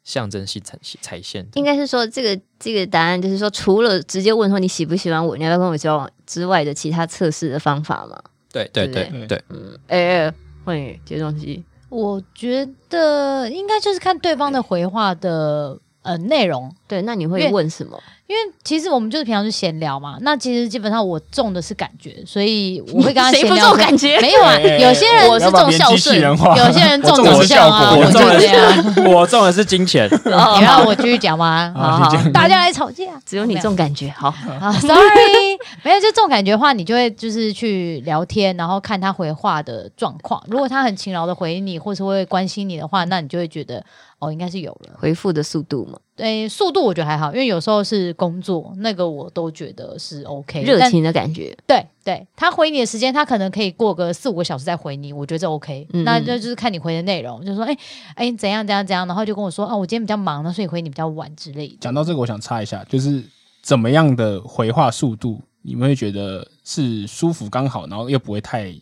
[0.05, 1.45] 象征性踩踩线？
[1.55, 8.23] 应该是说这个这个答案就是说，除了直接问说你喜不喜欢我，你要不要跟我交往之外的其他测试的方法嘛？
[8.53, 10.33] 对对对对，对，嗯，哎，
[10.65, 11.65] 欢迎接东西。
[11.95, 18.03] 我觉得应该就是看对方的回话的呃内容，对，那你会问什么？
[18.35, 23.73] 因为其实我们就是平常是闲聊嘛，那其实基本上我重的是感觉，所以我会跟他闲聊。
[23.75, 30.09] 感觉没有啊， 有些人我是重孝顺，有些人重的效果，我重的是我重的是金钱。
[30.25, 30.31] 你
[30.65, 31.73] 让我继续讲吗？
[31.77, 34.09] 好好，大家来吵架，只有你重感觉。
[34.11, 34.33] 好
[34.81, 40.43] ，Sorry， 没有就重感觉的话，你就会就是去聊天，然后看他回话的状况。
[40.49, 43.85] 如果他很勤劳的回你，或是会关心你的话，那你就会觉得
[44.19, 45.99] 哦，应该是有了回复的速度嘛？
[46.17, 51.57] 对，速度我觉得还好，因为有时候是工作，那个我都觉得是 OK，热情的感觉。
[51.67, 55.87] 对对，他回你的时间，他可能可以过个四五个小时再回你，我觉得这 OK。
[55.93, 57.77] 嗯嗯，那那就是看你回的内容，就说哎
[58.15, 61.79] 哎怎样怎样怎样，然后就跟我说哦，我今天比较忙，所以回你比较晚之类的。
[61.81, 63.21] 讲到这个，我想插一下，就是
[63.61, 68.73] 怎么样的回话速度，你们会觉得是舒服刚好，然后又不会太。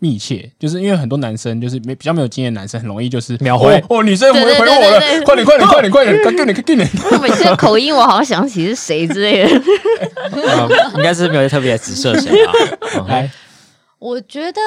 [0.00, 6.88] 密切，就是因为很多男生就是没比较没有经验，男生很容易就是秒回哦，哦，女生回回我了，快点快点快点快点，快点 快点！
[7.12, 9.62] 我每次口音我好像想起是谁之类的，
[10.32, 12.52] 嗯、应该是没有特别指涉谁啊。
[13.08, 13.30] 嗯、
[13.98, 14.60] 我觉得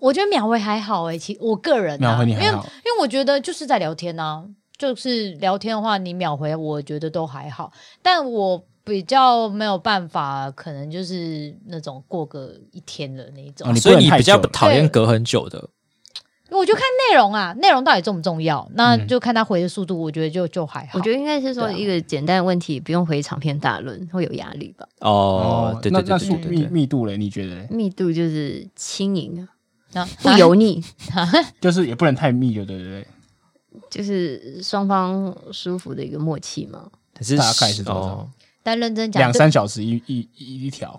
[0.00, 4.44] 我觉得秒回还好哎、欸，其我个人、啊、秒回你还好，因为因为我觉得就是在聊天啊，
[4.76, 7.72] 就是聊天的话你秒回我觉得都还好，
[8.02, 8.62] 但我。
[8.84, 15.70] 比较没有办法，可能就是那种过个一天的那种，哦、所以你比较讨厌隔很久的。
[16.50, 20.98] 我就看内容啊，内容到底重不重要，那就看他回的速度，我觉得就就还好。
[20.98, 24.86] 我觉得应该是说一个简单的问题，不用回长篇大论，会有压力吧？
[25.00, 27.16] 哦，对对对，那那密密度嘞？
[27.16, 27.66] 你觉得？
[27.70, 29.48] 密度就是轻盈
[29.94, 30.80] 啊，不油腻，
[31.60, 33.06] 就是也不能太密，对对对，
[33.90, 36.88] 就是双方舒服的一个默契嘛。
[37.18, 38.28] 可是大概是多少？
[38.64, 40.98] 哦但认真讲，两三小时一一一一条。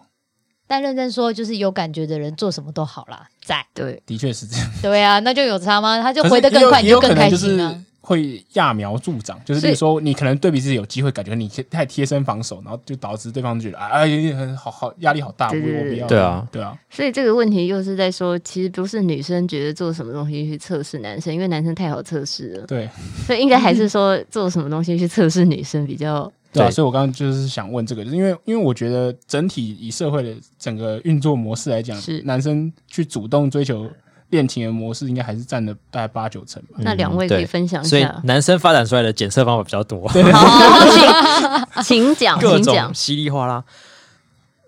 [0.67, 4.71] 但认真说，就是有感觉的人做什么都好啦，在对，的确是这样。
[4.81, 5.99] 对啊，那就有差吗？
[6.01, 7.83] 他就回得更快，你就更开心啊。
[8.01, 16.05] 会揠苗助长，就是比如说你可能对比自己有机会，感觉你太贴身防守，然后就导致对方觉得哎呀，好好压力好大，我我不要。
[16.05, 16.77] 对啊，对啊。
[16.91, 22.67] 所以这个问题又是在说，其实不是女生觉得做什么东西去测试男生，因为男生太好测试了。
[22.67, 22.87] 对，
[23.25, 26.31] 所以应该还是说做什么东西去测试女生比较。
[26.59, 33.89] 对啊，所以我刚刚就是想问这个，就是因为因为我觉得整体以社会的整个运作模式来讲，是男生去主动追求
[34.29, 36.77] 恋情的模式，应该还是占了大概八九成吧。
[36.79, 40.09] 那两位可以分享一下，所以男生发展出来的检测方法比较多。
[40.11, 43.63] 对，好，请讲，请讲，稀里哗啦。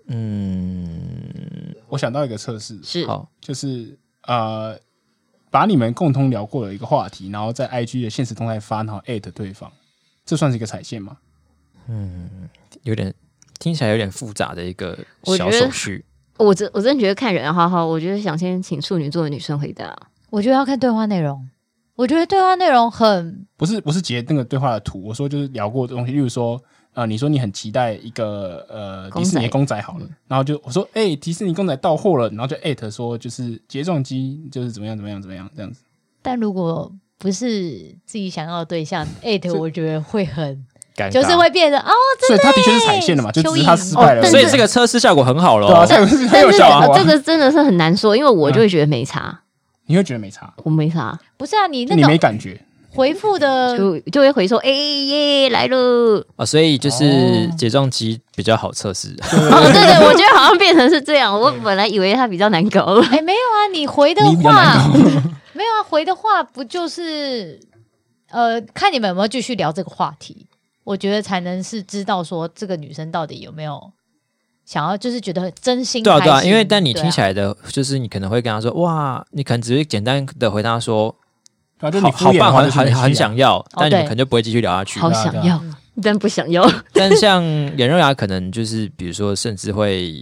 [0.06, 4.78] 嗯，我想到一个测试，是好，就是呃，
[5.50, 9.70] 把你们共同聊过的一个话题，然后在 IG 的现实动态发，然后艾特对方，
[10.24, 11.16] 这算是一个踩线吗？
[11.88, 12.48] 嗯，
[12.82, 13.12] 有点
[13.58, 14.98] 听起来有点复杂的一个
[15.36, 16.04] 小手续。
[16.36, 19.96] 我真我真的觉得看人，好好，我觉得想先请处女座的女生回答。
[20.30, 21.48] 我觉得要看对话内容。
[21.96, 25.02] 我觉得对话内容很不是不是截那个对话的图。
[25.02, 26.62] 我说就是聊过的东西，例如说
[26.92, 35.82] 呃，你说你很期待一个呃迪士尼公仔好了，嗯、然后就我说哎、欸，迪士尼公仔到货了，然后就艾特说就是睫状肌就是怎么样怎么样怎么样这样子。
[36.22, 40.64] 但如果不是自己想要的对象艾特，我觉得会很。
[41.10, 41.92] 就是会变得哦，
[42.26, 45.68] 所以他的确是踩线的嘛，就只是他失败了，所以这个测试效果很好了。
[45.68, 46.86] 对啊，这个是很有效啊。
[46.96, 49.40] 这个真的是很难说，因为我就会觉得没差。
[49.86, 50.52] 你会觉得没差？
[50.64, 51.18] 我没差。
[51.36, 59.08] 不是啊，你那你没感觉回复的就就会回说哎耶来了啊，所以就是睫状肌比较好测试。
[59.22, 61.32] 哦，对对，我觉得好像变成是这样。
[61.38, 62.82] 我本来以为他比较难搞，
[63.12, 64.74] 哎，没有啊，你回的话
[65.52, 67.60] 没有啊，回的话不就是
[68.30, 70.47] 呃，看你们有没有继续聊这个话题。
[70.88, 73.92] 我觉得才能是知道说这个女生到底有没有
[74.64, 76.02] 想要，就是觉得真心。
[76.02, 81.14] 对啊，对啊，因为但你听起来的，就是你可能会跟他说，哇，你可能只是简单的回答说，
[81.78, 84.98] 好好棒，很很很想要，但你可能就不会继续聊下去。
[84.98, 85.62] 好想要，
[86.02, 86.66] 但不想要。
[86.94, 87.42] 但像
[87.76, 90.14] 颜若雅，可能就是比如说，甚至会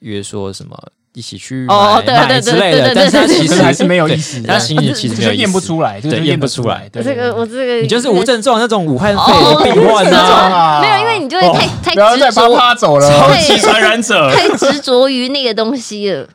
[0.00, 0.76] 约说什么。
[1.14, 6.88] 一起去哦，对对之类的，但是他其实还是没有意思，他心里其实没有验不出来，对，验不出来。
[6.90, 16.26] 这个我这个你就是无症状那种武汉肺炎病患啊，没有，因为你就会太太执着，他走了，超级传染者，太执着于那个东西了。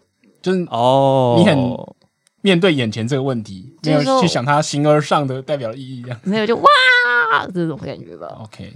[0.41, 1.57] 就是哦，你很
[2.41, 6.63] 面对眼前这个问题，没有去想它形而上的代表意义，这样没有就哇
[7.53, 8.28] 这种感觉吧。
[8.43, 8.71] OK。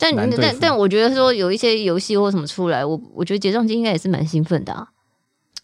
[0.00, 4.88] 但但但我觉得说有一些游戏或什么出来，我我觉得睫状肌应该也是蛮兴奋的啊。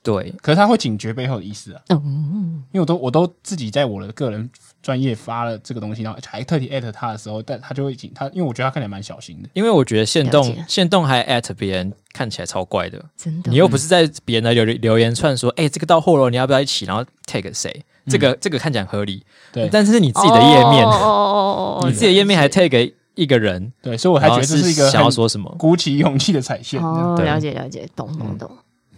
[0.03, 1.80] 对，可是他会警觉背后的意思啊。
[1.89, 4.49] 嗯，因为我都我都自己在我的个人
[4.80, 9.49] 专业发了这个东西，然后还特地艾特他的时候，但他就会警他，因为我觉得他看起来蛮小心的。
[9.53, 13.51] 因为我觉得限动限动还艾特别人看起来超怪的，真的。
[13.51, 16.84] 你又不是在别人的留留言串说，哎，这个到货了，你要不要一起？
[16.84, 17.82] 然后 take 谁？
[18.09, 19.24] 这个这个看起来合理。
[19.53, 22.95] 对，但是是你自己的页面，哦 你自己的页面还 tag。
[23.16, 26.80] 一个人，对，所以我还觉得这是一个想要说什么鼓起勇气的踩线。
[26.80, 28.48] 哦，了解了解，懂懂懂，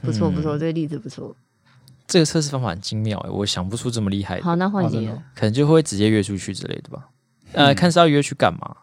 [0.03, 1.35] 不错不错，这个例子不错。
[2.07, 4.41] 这个测试方法很精妙哎，我想不出这么厉害。
[4.43, 7.09] 好，那换你了，可能就会直接约出去之类的吧。
[7.53, 8.77] 呃，看是要约去干嘛？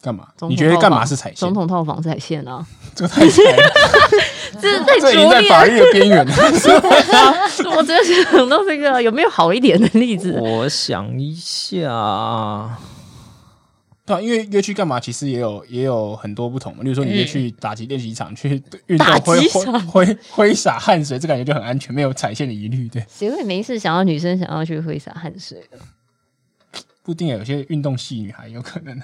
[0.00, 0.28] 干嘛？
[0.48, 1.36] 你觉得干嘛是踩线？
[1.36, 2.64] 总统套房踩线啊？
[2.94, 3.72] 这个太踩了，
[4.62, 6.32] 这太这已经在法律的边缘了。
[7.76, 10.38] 我真的想到这个，有没有好一点的例子？
[10.40, 12.78] 我想一下。
[14.08, 14.98] 对、啊，因为约去干嘛？
[14.98, 16.72] 其实也有也有很多不同。
[16.82, 22.88] 例如说，你约去打击练习场，去运动挥挥挥挥洒汗水，这感觉就很安全，没有踩线的疑虑。
[22.88, 25.78] 对，谁会没事想要女生想要去挥洒汗水的？
[27.02, 29.00] 不一定有些运动系女孩有可能。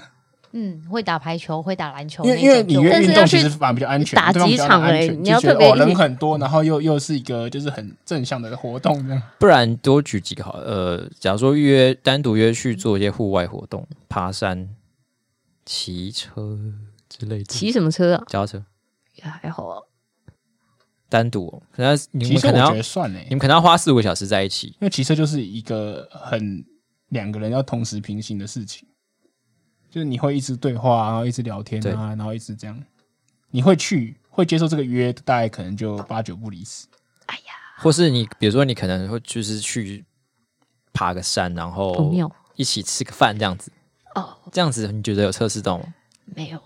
[0.56, 2.24] 嗯，会打排球，会打篮球。
[2.24, 9.22] 因为因为你约运动其实反而比较安全，打几场哎，你要特别、哦、人很多，然后又又是一个就是很正向的活动这样。
[9.40, 14.68] 不然多举几个好，呃，假如说约单独约去做一些户外活动，爬山。
[15.64, 16.58] 骑车
[17.08, 18.24] 之类的，骑什么车啊？
[18.26, 18.64] 脚踏车。
[19.14, 19.82] 也还好啊。
[21.08, 26.64] 单独，可能你们可能要算呢，你们可能要花四五个小时在一起，因为骑车就是一个很
[27.10, 28.88] 两个人要同时平行的事情，
[29.88, 32.82] 就是你会一直对话，然后一直聊天啊，然后一直这样，
[33.50, 36.88] 你会去会接受这个约，大概可能就八九不离十。
[37.26, 40.04] 哎呀，或是你比如说你可能会就是去
[40.92, 42.12] 爬个山，然后
[42.56, 43.70] 一起吃个饭这样子。
[44.14, 45.84] 哦，这样子你觉得有测试到吗？
[46.34, 46.58] 没有，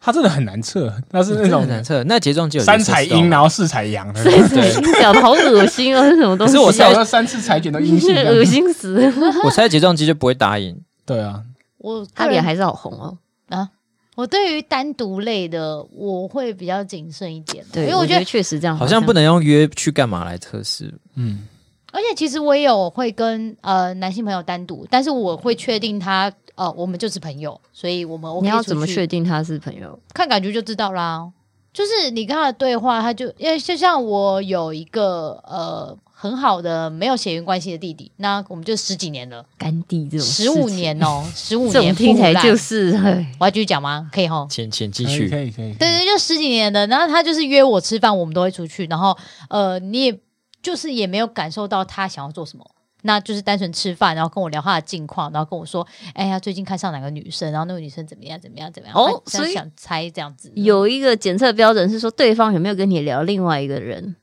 [0.00, 2.02] 它真的很难测，那是那种很难测。
[2.04, 6.52] 那睫状肌有三彩阴，然后四彩阳的，对，讲的好恶心哦，是什么东西？
[6.54, 9.12] 可是我猜三次裁剪都阴性，恶心死。
[9.44, 10.80] 我猜睫状肌就不会答应。
[11.04, 11.42] 对啊，
[11.78, 13.18] 我他脸还是好红哦。
[13.48, 13.68] 啊，
[14.14, 20.94] 我对于单独类的我会比较谨慎一点，对，因为我觉得确实这样，好像不能用约去干嘛来测试。
[21.16, 21.46] 嗯。
[21.92, 28.42] 而且其实我也有会跟呃男性朋友单独，但是我会确定他呃我们就是朋友，所以我们 OK。
[28.42, 29.98] 你要怎么确定他是朋友？
[30.12, 31.32] 看感觉就知道啦。
[31.72, 42.92] 就是你跟他的对话，他就因为就像我有一个呃很好的没有血缘关系的弟弟，那我们就十几年了，干弟这种十五年哦， 十五年听起来就是，
[43.40, 44.10] 我要继续讲吗？
[44.12, 45.72] 可以哈，请请继续，可以可以。
[45.74, 49.16] 对对，就十几年的，然后他就是约我吃饭，我们都会出去，然后
[49.48, 50.20] 呃你也。
[50.62, 52.70] 就是也没有感受到他想要做什么，
[53.02, 58.96] 那就是单纯吃饭，然后跟我聊他的近况，然后跟我说，哎呀，最近看上哪个女生，然后那个女生怎么样，怎么样，怎么样。
[58.96, 64.16] 哦，所以想猜这样子，有一个检测标准是说对方有没有跟你聊另外一个人。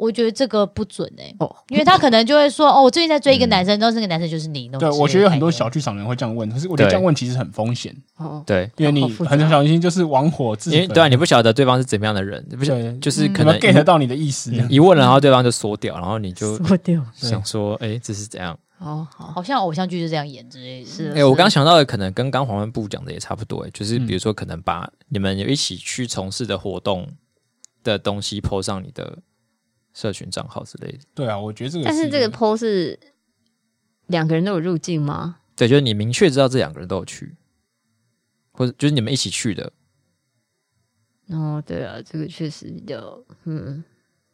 [0.00, 4.66] 我觉得这个不准哎、欸，哦，因为他可能就会说，哦，我最近在追一个男生，然后那个男生就是你。
[4.70, 7.94] 对，我觉得有很多小剧场人会这样问，可是我觉得这样问其实很风险。
[8.16, 10.88] 哦，对，因为你很小心，就是玩火自焚。
[10.88, 18.58] 对啊，你不晓得对方是怎么样的人，你不晓得就是可能 get 到你的意思，一问了，然后对方就缩掉，然后你就缩掉，想说，哎，这是怎样？
[18.78, 20.90] 哦，好，好像偶像剧是这样演之类的。
[20.90, 27.06] 是，哎，我刚想到的可能跟刚黄文部讲的也差不多，哎，就是比如说可能把你们有一起去从事的活动
[27.84, 29.18] 的东西 po 上你的。
[29.92, 31.84] 社群账号之类的，对啊，我觉得这个。
[31.84, 32.98] 但是这个 PO 是
[34.06, 35.36] 两个人都有入境吗？
[35.56, 37.36] 对，就是你明确知道这两个人都有去，
[38.52, 39.72] 或者就是你们一起去的。
[41.28, 43.84] 哦，对啊，这个确实比较嗯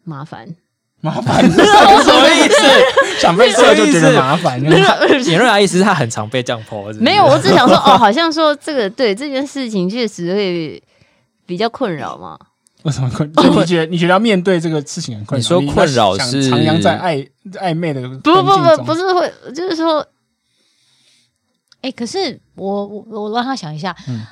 [0.05, 0.49] 麻烦，
[1.01, 2.57] 麻烦是什么意思？
[3.21, 4.63] 想被测就觉得麻烦。
[4.63, 10.83] 严瑞阿意思是他很常被这样 PO，没有，我只想说哦， 好像说这个对这件事情确实会
[11.45, 12.39] 比较困扰嘛。
[12.87, 13.29] 为什么困？
[13.29, 15.61] 你觉得你觉得要面对这个事情很困扰？
[15.61, 18.01] 你说困扰是徜徉在暧暧昧的？
[18.09, 19.99] 不不不，不是会，就是说，
[21.81, 24.23] 哎、欸，可是我我我让他想一下，嗯，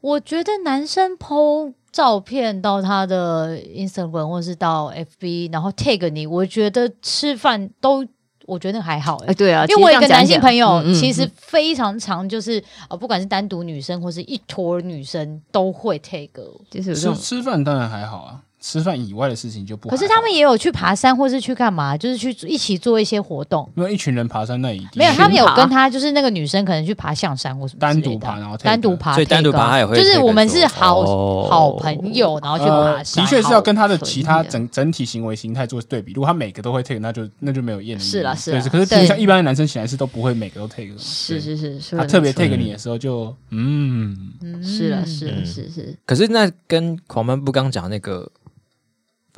[0.00, 4.90] 我觉得男生 PO 照片到他的 Instagram 或是到
[5.20, 8.06] FB，然后 tag 你，我觉得吃饭都。
[8.50, 18.42] 我觉得还好哎、欸，对啊，因为我有一个男性朋友，其实非常常，就是呃、嗯嗯嗯，不管是单独女生或是一坨女生都会 take，就是吃吃饭当然还好啊。
[18.60, 19.88] 吃饭以外的事情就不。
[19.88, 21.96] 可是他们也有去爬山，或是去干嘛？
[21.96, 23.66] 就是去一起做一些活动。
[23.74, 25.12] 没有一群人爬山，那一定没有。
[25.12, 29.96] 他们有跟他，就是那个女生可能去爬象山或什么单独爬，然后单独爬，所以单独爬他也会。
[29.96, 31.02] 就是我们是好
[31.48, 33.24] 好朋友，然后去爬山。
[33.24, 36.12] 的确是要跟他的其他整整体行为形态做对比。
[36.12, 37.98] 如果他每个都会 take，那就那就没有意义。
[37.98, 38.60] 是了，是啦。
[38.70, 40.90] 可是像一般的男生显然是都不会每个都 take。
[40.98, 44.14] 是是是，他特别 take 你的时候就嗯，
[44.62, 45.96] 是了，是了是是。
[46.04, 48.30] 可是那跟狂奔不刚讲那个。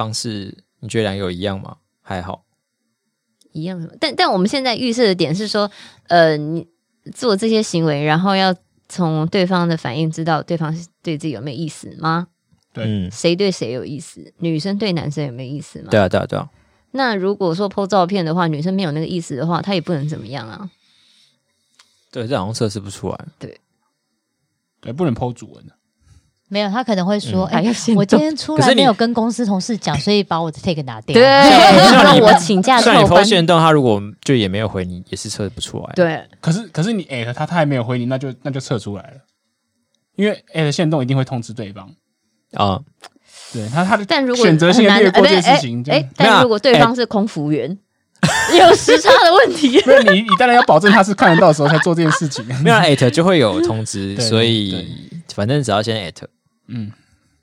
[0.03, 1.77] 方式你觉得两个有一样吗？
[2.01, 2.45] 还好，
[3.53, 3.89] 一样。
[4.01, 5.71] 但但我们现在预设的点是说，
[6.09, 6.67] 呃，你
[7.15, 8.55] 做这些行为，然后要
[8.89, 12.27] 从对方的反应知道对方是对自己有没有意思吗？
[12.73, 14.33] 对，谁对谁有意思？
[14.39, 15.89] 女生对男生有没有意思吗？
[15.91, 16.51] 对啊，对啊，对啊。
[16.91, 20.71] 那如果说 po 照片的话，女生没有那个意思的话，她也不能怎么样啊。
[22.11, 23.27] 对，这好像测试不出来。
[23.39, 23.61] 对，
[24.81, 25.73] 对，不能 po 主文的。
[26.53, 31.23] 没有，他可能会说：“哎、嗯欸，我今天出来没有跟公司同事讲， 所以把我的 take 拿掉。”对，
[32.05, 32.79] 让我请假。
[32.79, 35.93] 算你 po 限动，他如果就也没有回你，也是测不出来。
[35.95, 39.13] 对，可是可是你 at，他他还没有回你，那就那就测出来了。
[40.17, 41.89] 因为 at 限动一定会通知对方
[42.53, 42.79] 啊。
[43.55, 47.79] 对他，他的但如果选择性的略过这件事情，哎，但如果对方是空服员，
[48.59, 52.45] 有时差的问题，那你你当然要保证他是看得到的时候才做这件事情。
[52.63, 54.87] 没有 at 就会有通知，所以
[55.35, 56.15] 反正只要先 at，
[56.73, 56.91] 嗯，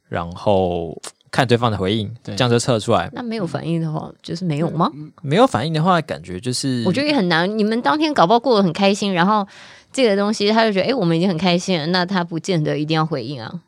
[0.08, 1.00] 然后
[1.32, 3.10] 看对方的回应，这样就测出来。
[3.14, 4.92] 那没有反应的话，就是没有吗？
[5.22, 7.58] 没有反应的话，感觉就是我觉得也很难。
[7.58, 9.48] 你们当天搞不好过得很开心，然后
[9.94, 13.62] 这个东西他就觉得，哎，我们已经很开心了，那他不见得一定要回应啊。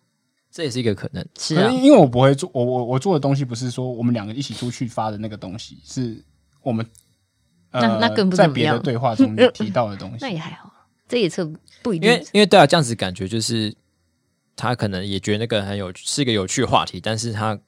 [0.51, 6.21] 这也是一个可能，是啊，因为我不会做，我我我做的东西不是说我们两个一起出去发的那个东西，是
[6.61, 6.85] 我们
[7.71, 10.69] 那那更不在别的对话中 提到的东西，那也还好，
[11.07, 11.49] 这也测
[11.81, 13.73] 不一定，因为因为对啊，这样子感觉就是
[14.61, 17.59] 他可能也觉得那个很有是一个有趣的话题，但是他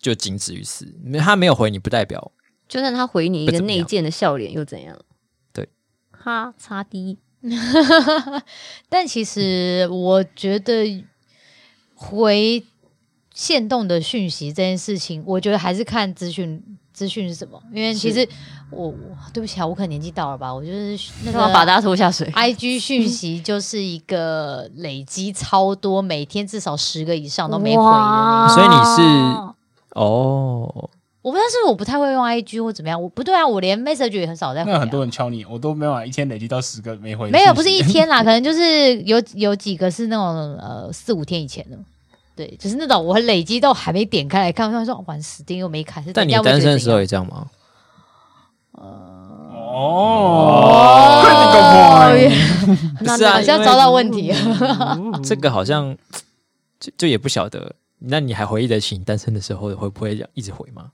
[0.00, 0.86] 就仅止于此，
[1.18, 2.32] 他没有回你，不代表
[2.68, 4.96] 就算他回你一个内建的笑脸又怎样？
[5.52, 5.68] 对，
[6.10, 7.18] 哈擦低，
[8.88, 11.04] 但其实我觉得。
[11.96, 12.62] 回
[13.32, 16.60] 限动的讯息这件事情，我觉得还是看资讯，
[16.92, 17.62] 资讯是什么？
[17.72, 18.28] 因为其实
[18.70, 18.94] 我我
[19.32, 22.30] 对不起啊，我可能年纪到了吧，我就是那个把大家拖下水。
[22.32, 28.48] IG 讯息就是一个累积超多，每天至少十个以上都没回的。
[28.48, 29.02] 所以你是
[29.90, 30.90] 哦。
[31.22, 34.70] 我不知道是不是我不太会用 IG 或怎么样，我不对啊，我连 message 也很少在回。
[34.70, 37.30] 那很多人敲你，我都没办法一天累积到十个没回。
[37.30, 40.26] 没有，不是一天啦， 可能就是有有几个是那种
[40.58, 41.78] 呃四五天以前的，
[42.36, 46.04] 对，就是那种我累积到还没点开来看，我说玩死定又没开。
[46.12, 47.46] 但你单身的时候也这样吗？
[49.74, 51.22] 哦，
[53.16, 54.38] 是啊好像找到问题了。
[55.22, 55.96] 这个好像
[56.78, 57.74] 就就也不晓得。
[58.06, 60.90] 那你还回忆得起你单身的时候会不会一直回吗？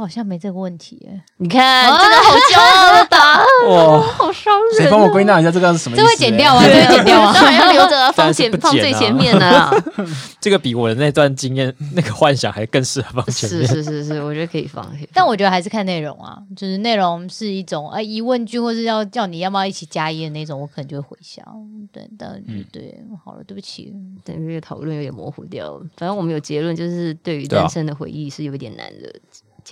[0.00, 1.20] 好像没这个问题耶。
[1.36, 4.80] 你看，真的好骄傲的答案，哇，好伤人。
[4.80, 6.04] 谁帮我归纳一下这个是什么意思？
[6.04, 6.64] 这会剪掉啊？
[6.64, 7.32] 这会剪掉啊？
[7.34, 9.84] 当然要留着，放前放最前面的。
[10.40, 13.66] 这个比我的那段经验、那个幻想还更适合放前面。
[13.68, 14.90] 是是是是，我觉得可以放。
[15.12, 21.44] 但我觉得还是看内容啊，就是内容是一种啊疑问句，或是要叫你要不要一起加一的那种，我可能就会回想。
[21.92, 22.42] 对，但
[22.72, 23.92] 对，好了，对不起，
[24.24, 25.78] 等于这个讨论有点模糊掉。
[25.96, 29.12] 反正我们有结论，就是对于单身的回忆是有一点难的。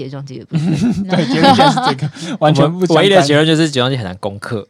[0.05, 0.69] 睫状肌的部分，
[1.09, 2.95] 对，结论就是这个，完全不。
[2.95, 4.69] 唯一的结论就是睫状肌很难攻克。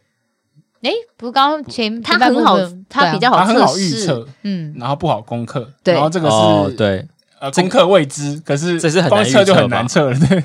[0.81, 2.57] 哎，不是刚刚前他很好，
[2.87, 5.71] 他比较好，很好预测，嗯，然后不好攻克。
[5.83, 7.05] 对，然后这个是，对，
[7.39, 10.19] 呃，攻克未知，可是这是很难测就很难测了。
[10.27, 10.43] 对。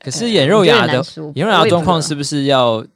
[0.00, 2.86] 可是眼肉牙的眼肉牙状况是不是要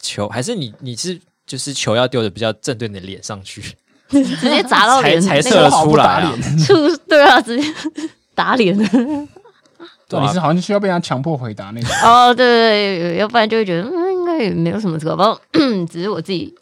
[0.00, 0.28] 球？
[0.28, 3.60] 还是你你是就是球要丢的比较正对你的脸上去，
[4.08, 6.22] 直接砸到脸才测得出来？
[6.64, 7.68] 出对啊，直接。
[8.34, 8.76] 打脸，
[10.08, 11.90] 对，你是好像需要被人家强迫回答那种。
[12.04, 15.38] 哦，对对对，要不然就会觉得嗯，应该也没有什么可怕，
[15.90, 16.54] 只是我自己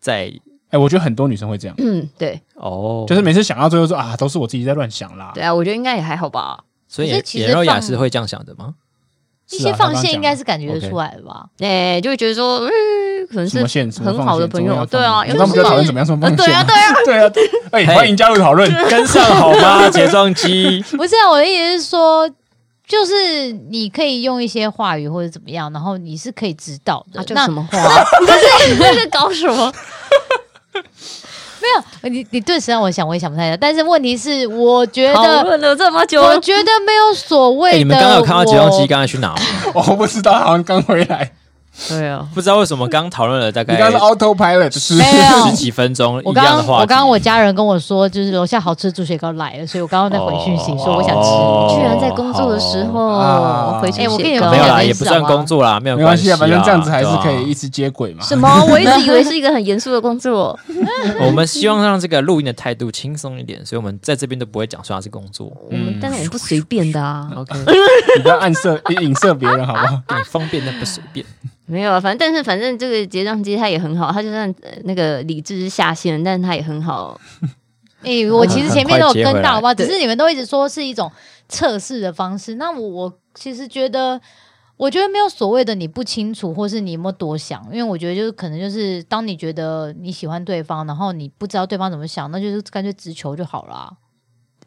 [0.00, 0.32] 在。
[0.70, 1.76] 哎，我觉得很多女生会这样。
[1.78, 5.30] 嗯，对，哦，就是每次想到最后说啊，都是我自己在乱想啦。
[5.32, 6.64] 对啊，我觉得应该也还好吧。
[6.88, 8.74] 所以颜若雅是会这样想的吗？
[9.50, 11.46] 一些放线应该是感觉得出来的吧？
[11.60, 12.70] 哎，就会觉得说，嗯，
[13.26, 13.58] 可能是
[14.02, 14.84] 很好的朋友。
[14.86, 16.36] 对啊，那我们就讨论怎么样说放线。
[16.36, 16.74] 对啊，对
[17.18, 17.50] 啊， 对啊。
[17.72, 19.88] 哎，欢迎加入讨论， 跟上好吗？
[19.90, 22.28] 睫状肌不是啊，我的意思是说，
[22.86, 27.24] 就是你可以用一些话语或者怎么样，然后你是可以知道的。
[27.30, 27.78] 那什么话？
[28.20, 29.72] 不是你在搞什么？
[32.02, 33.56] 没有，你你顿时让我想，我也想不太到。
[33.58, 37.78] 但是问题是，我觉得讨论了这么久，我觉得没有所谓的。
[37.78, 39.36] 你们刚刚有看到睫状肌刚才去哪吗？
[39.72, 41.32] 我不知道，好像刚回来。
[41.88, 46.78] 对啊，不知道为什么刚讨论了大概，你刚是 autopilot 是十几分钟一样的话。
[46.80, 51.76] 我刚刚我家人跟我说，就是楼下好吃的猪血糕来了，所以我刚刚在回讯息说我想吃。
[51.76, 58.24] 居然在工作的时候回去，我跟你没有啦，也不算工作啦，没有关系啊，反正这样子还是可以一直接轨嘛。
[58.24, 58.48] 什么？
[58.70, 60.58] 我一直以为是一个很严肃的工作。
[61.20, 65.46] 我们希望让这个录音的态度轻松一点，所以我们在这边都不会讲说它是工作。
[65.70, 67.30] 我们当然我们不随便的啊。
[67.36, 67.58] OK，
[68.16, 70.02] 你不要暗射、影射别人好不好？
[70.08, 71.24] 给你方便但不随便。
[71.66, 77.18] 没有啊，反正但是反正这个结账机它也很好，它就算那个理智是下线，但是它也很好。
[78.02, 81.10] 哎、欸，我其实前面都有跟到吧，只是你们都一直说是一种
[81.48, 82.56] 测试的方式。
[82.56, 84.20] 那我我其实觉得，
[84.76, 93.96] 我觉得没有所谓的你不清楚，或是你有没有多想，因为我觉得就是可能就是当你觉得你喜欢对方，然后你不知道对方怎么想，那就是干脆直球就好了。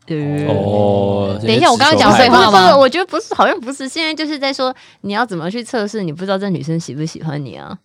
[0.05, 2.77] 对哦，等一下，我刚刚讲废话吗？
[2.77, 3.89] 我觉得不是，好像不是。
[3.89, 7.77] 现在就是在说你要怎么去测试，你不知道这女生喜不喜欢你啊？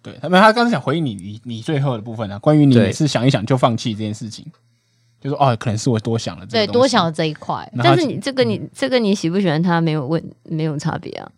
[0.00, 4.46] 对，他们他刚才想回应你，你你最后的部分啊，关于你每次想一想就放弃这件事情，
[5.20, 7.70] 就说哦，可能是我多想了，对，多想了这一块。
[7.82, 11.30] 但是你这个你这个你喜不喜欢他没有问没有差别啊？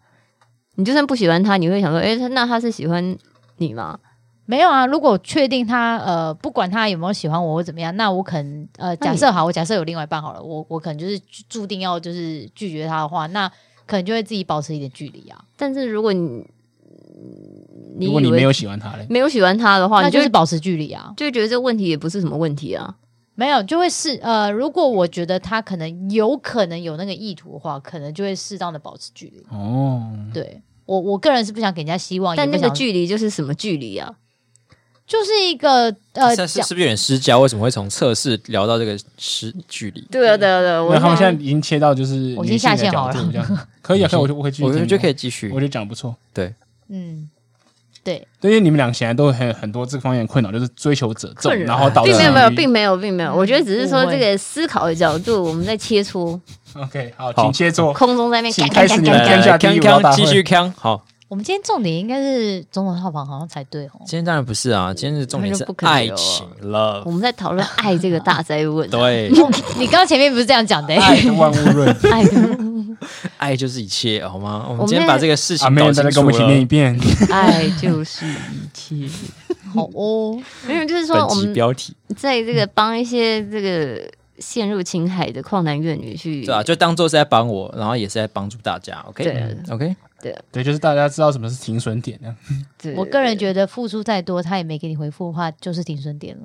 [0.75, 3.17] 你就算不喜欢他，你会想说，哎，那他是喜欢
[3.57, 3.99] 你吗？
[4.47, 13.47] 没有啊，如果确定他呃，不管他有没有喜欢我或怎么样，那我可能呃，假设好，我假设有另外一半好了，我我可能就是注定要就是拒绝他的话，那
[13.87, 15.39] 可能就会自己保持一点距离啊。
[15.57, 16.47] 但是如果你
[18.01, 22.95] 如果你没有喜欢他嘞，没有喜欢他的话，那就是保持距离啊，就觉得这个问题也不是什么问题啊。
[23.39, 29.41] 没有，就会是呃，如果我觉得他可能有可能有那个意图的话，可能就会适当的保持距离。
[29.57, 30.03] 哦，
[30.35, 34.13] 对我我个人是不想给人家希望，但那个距离就是什么距离啊？
[35.07, 37.39] 就是一个呃，是是不是有点失焦？
[37.39, 40.01] 为什么会从测试聊到这个失距离？
[40.11, 40.87] 对啊，对啊，对啊。
[40.91, 43.15] 那他们现在已经切到就是我先下线好了，
[43.81, 46.15] 可以啊， 可以，我就我会继续，我觉得可以继续，我觉得讲不错。
[46.35, 46.53] 对，
[46.89, 47.31] 嗯，
[48.09, 53.35] 对，对，因为你们俩显然都很很多这方面的困扰，就是追求者众，然后导致并没有，并没有，并没有。
[53.35, 56.39] 我觉得只是说这个思考的角度，我们在切磋。
[56.75, 57.93] OK，好，请切磋。
[57.93, 61.05] 空中在那边，请开始你们天下第一大会，继续扛好。
[61.29, 64.01] 我们今天重点应该是总统套房，好像才对哦。
[64.07, 67.03] 今天当然不是啊，今天的重点是爱情了。
[67.05, 68.89] 我们在讨论爱这个大哉问。
[68.89, 69.31] 对，
[69.77, 70.95] 你刚刚前面不是这样讲的？
[70.95, 72.31] 爱的万物论， 爱的，
[73.39, 74.67] 爱就是一切，好吗？
[74.69, 76.11] 我们今天把这个事情搞清楚了。
[76.11, 76.99] 跟我们一起念一遍，
[77.31, 79.09] 爱就是一切。
[79.73, 84.03] 好哦，没有，就是说我们标题在这个帮一些这个
[84.39, 89.05] 陷入情海的旷男怨女去，对啊，就当做是在帮我，然后也是在帮助大家。
[89.09, 89.97] OK，OK。
[90.21, 92.37] 对对，就是大家知道什么是停损点呢？
[92.97, 96.43] 我个人觉得付出再多，他也没给你回复的话，就是停损点了。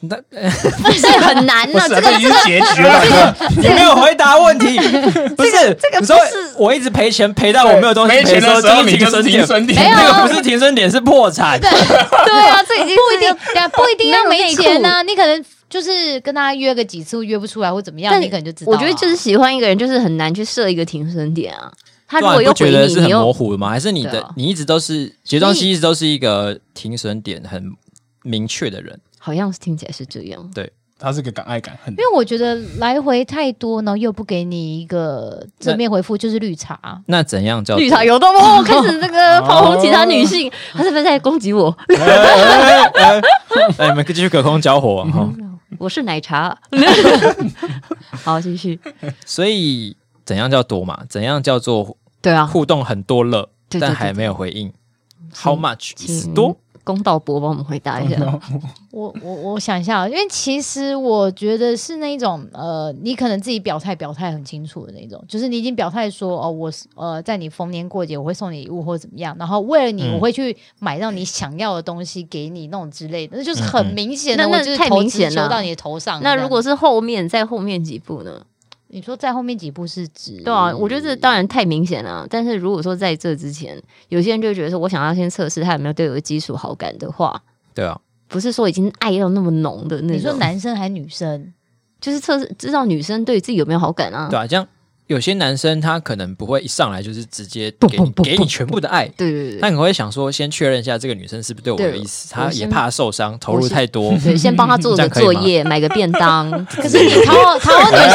[0.00, 0.16] 那
[0.92, 3.36] 是很难的，这个已经结局了。
[3.56, 4.78] 你没有回答问题，
[5.36, 6.12] 不是这个，不是
[6.56, 11.60] 我一直赔钱赔到我没有东西赔的时候，停损点，没有，那个不是停损点，是破产。
[11.60, 13.36] 对啊，这已经不一定，
[13.72, 15.02] 不一定要没钱呢。
[15.02, 18.70] 你可能就是跟他约个几次约不出来或怎么样，你可能就知道。
[18.70, 21.72] 我觉得就是喜欢一个人，就是很难去设一个停损点啊。
[22.06, 23.68] 他如果又觉得是很模糊的吗？
[23.68, 27.72] 还是你的你一直都是睫状肌一直都是一个停损点很
[28.22, 28.98] 明确的人？
[29.28, 30.50] 好像是听起来是这样。
[30.54, 31.92] 对，他是个敢爱敢恨。
[31.92, 37.02] 因为我觉得来回太多呢，又不给你一个正面回复，就是绿茶。
[37.06, 38.02] 那怎样叫绿茶？
[38.02, 41.76] 有 的哦，开始那个炮轰其他女性，他是不是在攻击我？
[43.76, 45.30] 哎，你们继续隔空交火哈！
[45.78, 46.58] 我是奶茶。
[48.24, 48.80] 好，继续。
[49.26, 49.96] 所以。
[50.24, 51.04] 怎样叫多嘛？
[51.08, 52.44] 怎样叫做对啊？
[52.44, 53.48] 互动很多了，
[53.80, 54.70] 但还没有回应。
[55.34, 56.58] How much is 多？
[56.88, 58.16] 公道伯帮我们回答一下。
[58.90, 76.22] 我我我想一下，因为其实我觉得是那种呃，你可能自己表态表态很清楚的那种，就是你已经表态说哦，我呃，在你逢年过节我会送你礼物或者怎么样，然后为了你我会去买到你想要的东西给你那种之类的，那就是很明显的，那太明显了，到你的头上。
[76.22, 78.40] 那如果是后面在后面几步呢？
[78.90, 80.40] 你说在后面几步是指？
[80.42, 82.26] 对啊，我觉得这当然太明显了。
[82.28, 87.42] 但是如果说在这之前，有些人就觉得说，我想要先测试他有没有对我的基础好感的话，
[87.74, 90.16] 对啊，不是说已经爱到那么浓的那种。
[90.16, 91.52] 你说男生还是女生？
[92.00, 94.28] 就是测试知道女生对自己有没有好感啊？
[94.30, 94.66] 对啊，这样。
[95.08, 106.50] 有些男生他可能不会一上来就是直接给你给你全部的爱，对对对，他可能会想说先确认一下这个女生是不是对我有意思，他也怕受伤，投入太多， 对，先帮他 做个作业，买个便当。
[106.68, 108.08] 可是你讨讨好女生，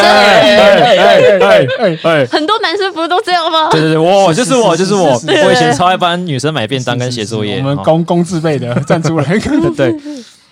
[2.28, 3.70] 很多男生不是都这样吗？
[3.72, 9.26] 对对对，我就是我就是我，我以前超爱帮女生买便当跟写作业，我们公公自备的站出来，
[9.76, 9.96] 对。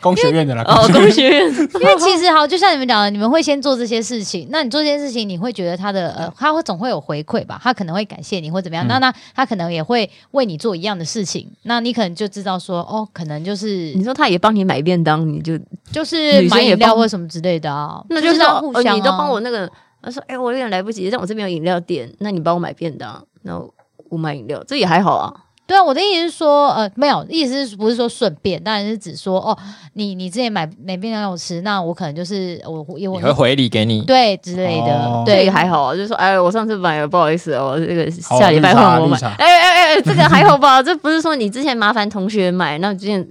[0.01, 1.47] 工学院的啦，哦，工学院。
[1.79, 4.47] 因为其实好，就像你们讲的，你们会先做这些事情。
[4.49, 7.59] 那你做这些事情，你会觉得他的呃，他会总会有回馈吧？
[7.63, 8.85] 他可能会感谢你，或怎么样？
[8.85, 11.47] 嗯、那那他可能也会为你做一样的事情。
[11.63, 15.57] 那你可能就知道说，哦，可能就是你说他也帮你买便当，你就
[15.91, 18.03] 就是买饮料或什么之类的啊。
[18.09, 19.71] 那就是互相、你都帮我那个，
[20.01, 23.61] 他说，哎，我有点来不及，但我这边有饮料店，那你帮我买便当，那
[24.09, 25.33] 我买饮料，这也还好啊。
[25.71, 29.57] 对啊，我的意思是说，呃，没有，意思是不是说顺便，当然是指说，哦，
[29.93, 40.83] 你你之前买买便当让我吃，那我可能就是我我我会回礼给你，对之类的，哦、对，还好啊，就是说，哎，我上次买了，不好意思哦，这个下礼拜换我买，哎哎哎，这个还好吧？
[40.83, 43.25] 这不是说你之前麻烦同学买，那之前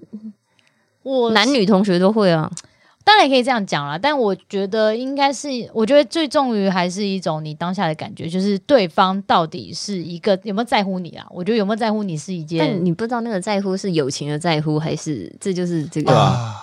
[1.03, 2.51] 我男女同学都会啊。
[3.11, 11.27] 当然也可以这样讲啦，但我觉得应该是，我觉得最重于还是一种你当下的感觉，就是对方到底是一个有没有在乎你啊？
[11.31, 16.55] 我觉得有没有在乎你是一件，但你不知道那个在乎是友情的在乎，还是这就是这个，啊、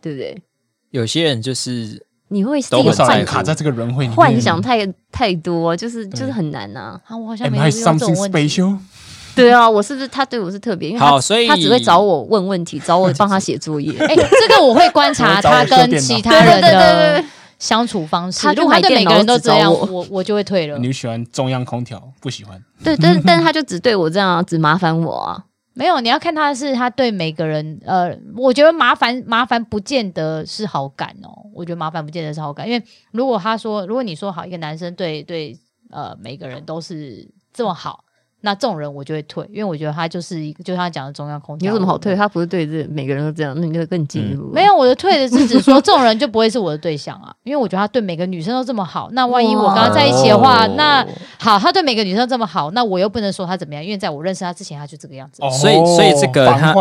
[0.00, 0.42] 对不对？
[0.88, 6.98] 有些人就是你会都很在卡在这个轮回里面，幻想太太多，就是就是很难呐。
[7.04, 8.48] 啊，我好像没有这种问题。
[9.40, 10.88] 对啊，我是不是他对我是特别？
[10.88, 13.92] 因为他好，所以他只会找我问问题，找我帮他写作业。
[13.98, 17.24] 哎，这个我会观察他跟其他人的
[17.58, 18.46] 相处方式。
[18.54, 20.78] 如果他对每个人都这样，我我就会退了。
[20.78, 22.12] 你喜欢中央空调？
[22.20, 22.62] 不喜欢？
[22.84, 25.44] 对，但但是他就只对我这样，只麻烦我啊。
[25.72, 35.56] 没有，你要看他是他对每个人，呃，我觉得麻烦麻烦不见得是好感哦，我觉得麻烦不见得是好感，因为如果他说，如果你说好一个男生对对
[35.90, 38.04] 呃每个人都是这么好。
[38.42, 41.64] 那这种人我就会退，因为我觉得他就是一个，就他讲的中央空调。
[41.64, 42.16] 你有什么好退？
[42.16, 44.50] 他不是对这每个人都这样，那你就更进一步。
[44.52, 49.08] 没有，我的退的是指说这种人就不会是我的对象啊，因为我觉得他对每个女生都这么好。
[49.12, 51.06] 那万一我跟他在一起的话，那
[51.38, 55.42] 好，他对每个女生这么好，那我又不能说他怎么样，因为在我认识他之前，他就这个样子。
[55.50, 56.74] 所以，所以这个他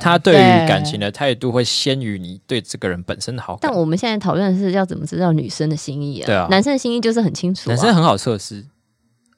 [0.00, 3.70] 他对于感情的态度会先于你对这个人本身的好感。
[3.70, 6.26] 但我们现在讨论的是要怎么知道女生的心意啊？
[6.26, 8.64] 对啊，男生的心意就是很清楚，男生很好测试。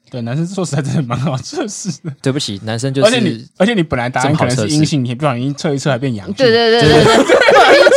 [0.09, 2.13] 对，男生说实在真的蛮好测试的。
[2.23, 6.35] 对不起，男生就是，而且你，而且你本来答案可能是阴性，你不小心测一测还变阳性。
[6.37, 7.25] 对对对对对，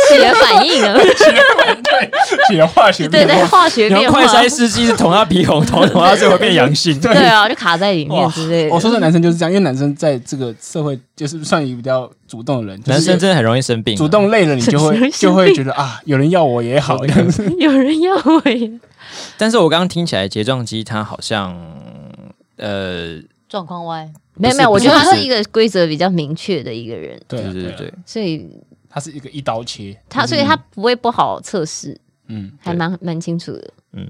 [0.08, 2.10] 起了反应了， 起了反应，对，
[2.48, 4.20] 起了化学变化，对对，化学变化。
[4.20, 6.98] 快筛试剂是捅他鼻孔，捅捅他最后变阳性。
[7.00, 8.74] 对啊，就卡在里面之类的。
[8.74, 12.82] 我说的男生就是这样，因为男生在这个社会就是算一个比较主动的人。
[12.86, 17.48] 男生真的很容易生病，主动累了你就会就会觉得啊，有人要我也好，这样子。
[17.58, 18.68] 有人要我也。
[19.36, 21.56] 但是我刚刚听起来，睫状肌它好像。
[22.60, 25.22] 呃，状况外，没有没有，我觉得他是。
[25.22, 28.48] 一个规则比较明确的一个人，对对对对，所以
[28.88, 31.98] 他是一个一刀切，他所以他不会不好测试，
[32.28, 34.06] 嗯，还蛮蛮清楚的，嗯，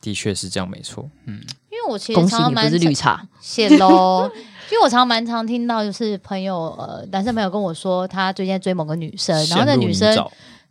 [0.00, 1.40] 的确是这样，没错，嗯，
[1.70, 4.28] 因为我其实常常蛮是绿茶，谢喽，
[4.70, 10.12] 因为我常常蛮常听到就是朋友呃男生朋友跟我说他最近在追某个女生，然后那女生。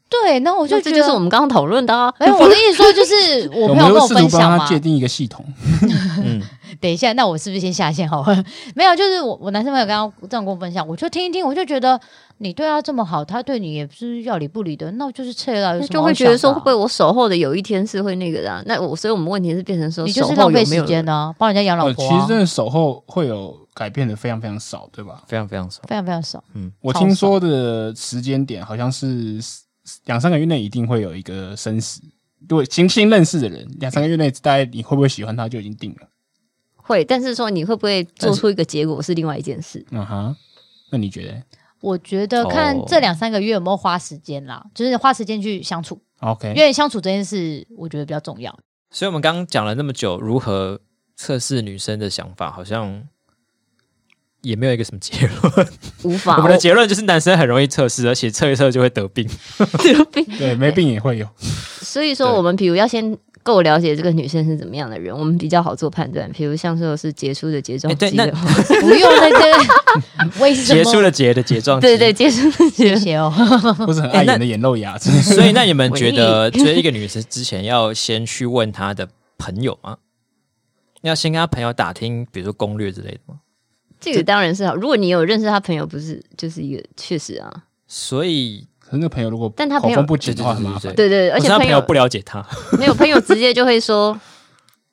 [0.08, 2.14] 对，那我就觉得这就是我们刚刚讨论的啊。
[2.20, 4.66] 哎，我的意思说就是我朋友跟我分享嘛。
[4.68, 5.44] 界定一个系统。
[6.24, 6.42] 嗯，
[6.80, 8.44] 等一下，那我是不是先下线好了？
[8.76, 12.00] 没有，就是我我男生朋友刚刚这样跟我分享，我就听一听，我就觉得
[12.38, 18.64] 你对他这么好，他对你也不是要理不理的，那我就是撤了，就会觉得说会不会我守候的有一天是会那个的？
[18.68, 22.08] 那我所以我们问题是变成说，你就是浪费时间呢，帮人家养老婆。
[22.08, 25.24] 其实真的守候会有改变的非常非常少，对吧？
[25.28, 26.44] 非常非常少，非常非常少。
[26.54, 29.40] 嗯，我听说的时间点好像是。
[30.06, 32.02] 两三个月内一定会有一个生死，
[32.48, 36.08] 对新新认识的人，两三个月内大概你会不会喜欢他就已经定了。
[36.76, 39.86] 会，但是说你会不会做出一个结果是另外一件事。
[39.92, 40.36] 嗯哼，
[40.92, 41.44] 那你觉得？
[41.82, 46.00] 我觉得看这两三个月有没有花时间啦，哦、就是花时间去相处。
[46.20, 48.58] OK，因为相处这件事，我觉得比较重要。
[48.90, 50.80] 所以我们刚刚讲了那么久，如何
[51.16, 53.08] 测试女生的想法，好像。
[54.46, 55.68] 也没有一个什么结论，
[56.04, 56.38] 无法。
[56.38, 59.28] 我们的结论就是男生很容易测试，而且测一测就会得病。
[59.58, 61.28] 得病， 对，没病也会有。
[61.82, 66.32] 所以说，我们比如要先够了解这个女生是怎么样的人，我们比较好做判断。
[66.32, 68.48] 比如像说是杰出 的睫状肌的话，
[68.82, 73.34] 不用那个为什么杰出的杰的睫状肌，对对，杰出的杰谢哦，
[73.86, 75.10] 不是很碍眼的眼露牙齿。
[75.22, 79.98] 所以，那你们觉得追一个女生之前要先去问她的朋友吗？
[81.02, 83.36] 要先跟她朋友打听，比如说攻略之类的吗？
[84.00, 84.76] 这个当然是好。
[84.76, 87.52] 如果你有认识他朋友，不是就是一个确实啊。
[87.88, 90.94] 所以，可能那个朋友如果但他朋友不解的话很麻烦。
[90.96, 92.46] 对对，而且他朋友不了解他，
[92.78, 94.20] 没有朋友直接就会说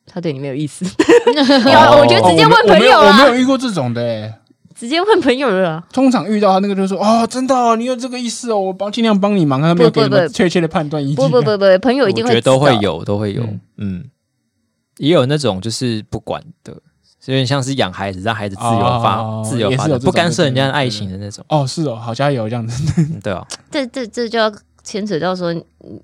[0.07, 0.85] 他对你没有意思。
[1.27, 4.35] 我觉得直接问朋友啊，我没有遇过这种的，
[4.75, 5.83] 直接问朋友了。
[5.93, 9.61] 通常遇到他那个就说哦，真的，你有这个意思哦，我帮尽量帮你忙。
[9.61, 11.17] 他没有给确切的判断依据。
[11.17, 13.43] 不不不不，朋友一定会都会有，都会有。
[13.79, 14.05] 嗯，
[14.99, 16.77] 也有那种就是不管的。
[17.27, 21.45] 有点像是养孩子，让孩子自由发、哦、自由发展，不干涉人家的爱情的那种。
[21.49, 23.03] 哦，是哦，好加油这样子。
[23.23, 24.53] 对哦，这这这就要
[24.83, 25.55] 牵扯到说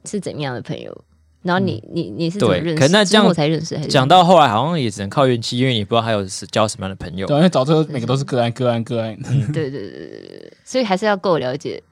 [0.04, 0.96] 是怎么样的朋友，
[1.42, 2.74] 然后你、嗯、你你是怎么认识？
[2.76, 3.76] 可那这样才认识。
[3.86, 7.26] 讲到后来好像也只能靠运气，因为你不知道还有是交什么样的朋友。
[7.26, 9.16] 对，因为找这个每个都是个案，个案，个案。
[9.52, 11.82] 对对对对对，所以还是要够了解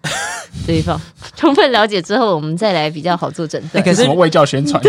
[0.64, 1.00] 对方，
[1.34, 3.82] 充分了解之后，我们再来比较好做诊断。
[3.82, 4.80] 可是什么卫教宣传？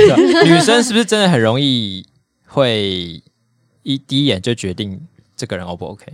[0.46, 2.06] 女生是不是真的很容易
[2.46, 3.24] 会？
[3.88, 5.00] 一第一眼就决定
[5.34, 6.06] 这个人 O 不 OK？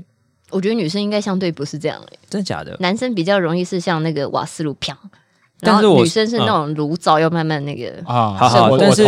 [0.52, 2.78] 我觉得女生应该相对不是这样的，真的假的？
[2.80, 4.96] 男生比较容易是像那个瓦斯炉啪，
[5.60, 8.78] 但是女生是那种炉灶要慢慢那个啊，好好。
[8.78, 9.04] 但是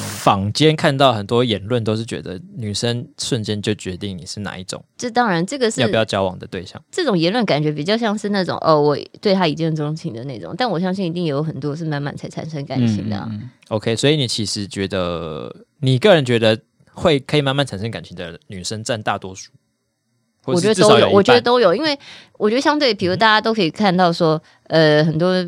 [0.00, 4.84] 坊间看到很多言论都是觉得女生瞬间就决定你是哪一种。
[4.96, 6.82] 这当然这个是要不要交往的对象。
[6.90, 13.30] 这种言论感觉比较像是那种哦，我对他一见钟情的那种，但我相信一定有很多是慢慢才产生感情的。
[13.68, 16.58] OK，所以你其实觉得你个人觉得。
[16.94, 19.50] 会可以慢慢产生感情的女生占大多数，
[20.44, 21.98] 我觉得都有，我觉得都有，因为
[22.38, 25.44] 我觉得相对，比如大家都可以看到说，呃，很多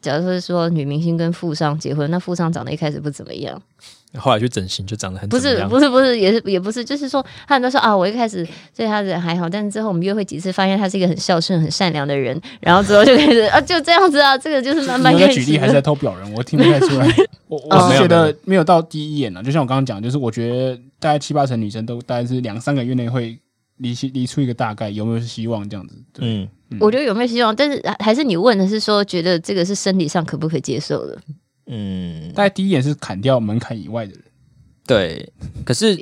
[0.00, 3.60] 假如说是说女明星跟富商结婚，那富商长得一开始不怎么样，
[4.18, 15.44] 后来去整形就长得很不是不是不是也是也不是，就是说他很多说啊，我一开始对他人还好，但是之后我们约会几次，发现他是一个很孝顺、很善良的人，然后之后就开始啊，就这样子啊，这个就是慢慢开始。
[15.44, 17.08] 举例还是在偷表人，我听不太出来。
[17.46, 23.38] 我我是觉得没有到第一眼呢，就像我刚刚讲，就是我觉得大概七八成女生都大概是两三个月内会
[23.76, 25.94] 离离出一个大概，有没有希望这样子？
[26.18, 31.18] 嗯，嗯我觉得有没有希望，但是还是你问的是说，觉得这个是生理上可不可以接受的？
[31.72, 34.22] 嗯，大概第一眼是砍掉门槛以外的人。
[34.86, 35.32] 对，
[35.64, 35.96] 可是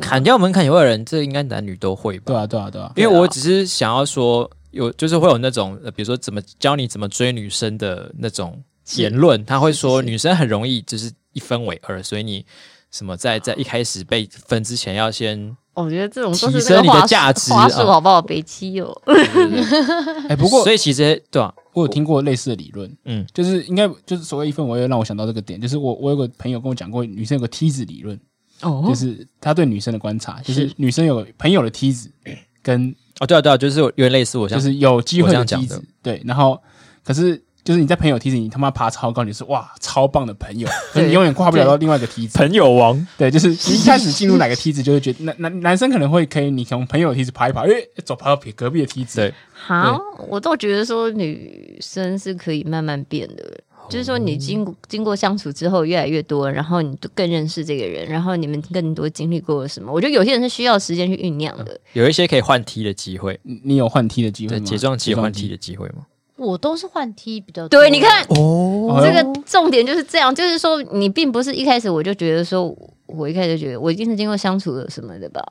[0.00, 2.26] 砍掉门槛以外的人，这应该男女都会吧？
[2.26, 2.92] 对啊，对啊，对啊。
[2.94, 8.62] 因为我只是想要说，有就是会有那种，比如说怎么教你怎么追女生的那种
[8.94, 12.46] 言论，他会说女生很容易就是一分为二，所以你
[12.92, 18.20] 什么在在一开始被分之前要先，我觉得这种都提升你的价值，话术好不好？
[18.20, 18.90] 北七哦。
[20.28, 28.18] 哎，不过所以其实对啊，我有听过类似的理论，嗯，就是应该就是所谓一分我也，让我想到这个点，就是我我有个朋友跟我讲过，女生有个梯子理论。
[28.62, 32.10] 哦，就是他对女生的观察，就是女生有朋友的梯子，
[32.62, 36.20] 跟哦，对啊，对啊，就是有点类似我，就是有机会的梯子，对。
[36.26, 36.60] 然后，
[37.02, 42.36] 可是就是你在朋友梯子，你他妈爬超高，你是哇超棒的朋友， 可是你永远跨不了到另外一个梯子。
[42.36, 47.70] 朋友王， 对，就是你一开始进入哪个梯子，就会觉得男男男生可能会可以，你从朋友梯子爬一爬，哎，
[48.04, 49.20] 走爬到隔壁的梯子。
[49.20, 53.60] 对，好，我倒觉得说女生是可以慢慢变的。
[53.88, 59.92] 就是说，你经过经过相处之后越来越多，然后你就更认识这个人，然后你们更多经历过了什么？
[59.92, 61.80] 我觉得有些人是需要时间去酝酿的。
[61.92, 64.60] 有一些可以换梯的机会，你有换梯的机会吗？
[64.60, 66.06] 对，睫状肌换梯的机会吗？
[66.40, 67.80] 我都是换 T 比较多。
[67.80, 72.74] 对，你看，哦，这个重点就是这样，就是说，你并不是一开始我就觉得说，
[73.06, 75.42] 我一开始就觉得我一定是经过相处了什么的吧？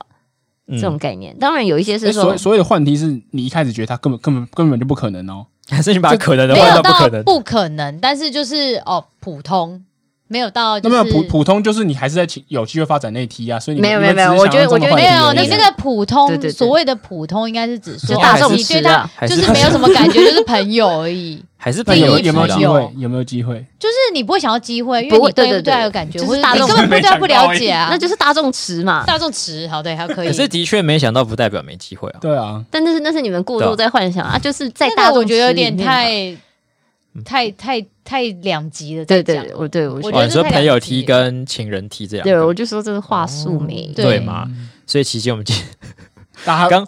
[0.67, 5.45] 嗯、这种概念，当然有一些是说，所所谓的换题是你一开始觉得他根本根本根本就不可能哦。
[5.69, 9.83] 还是你把可能的换到不可能，不可能，但是就是哦，普通
[10.29, 21.43] 没有到，那么普普通就是你还是在有机会发展那梯啊，所以你没有没有没有，我觉得我觉得没有，你那个普通所谓的普通应该是指说大众你对他就是没有什么感觉，就是朋友而已。
[21.61, 22.89] 还是朋友有没有机会？
[22.95, 23.53] 有没有机会？
[23.77, 29.03] 就是你不会想要机会，因为你对不对有感觉，或者你根本不对他不了解啊，那就是大众池嘛。
[29.05, 30.27] 大众池，好对，还可以。
[30.27, 32.19] 可是的确没想到，不代表没机会啊。
[32.21, 36.33] 对啊，但那是那是你们过度在幻想啊，就是在大众我觉得有点太
[37.25, 39.05] 太太太两极了。
[39.05, 42.23] 对对，我对我觉得说朋友踢跟情人踢这样。
[42.23, 44.49] 对，我就说这是话术没对嘛？
[44.87, 45.65] 所以其实我们今天
[46.43, 46.87] 大家刚。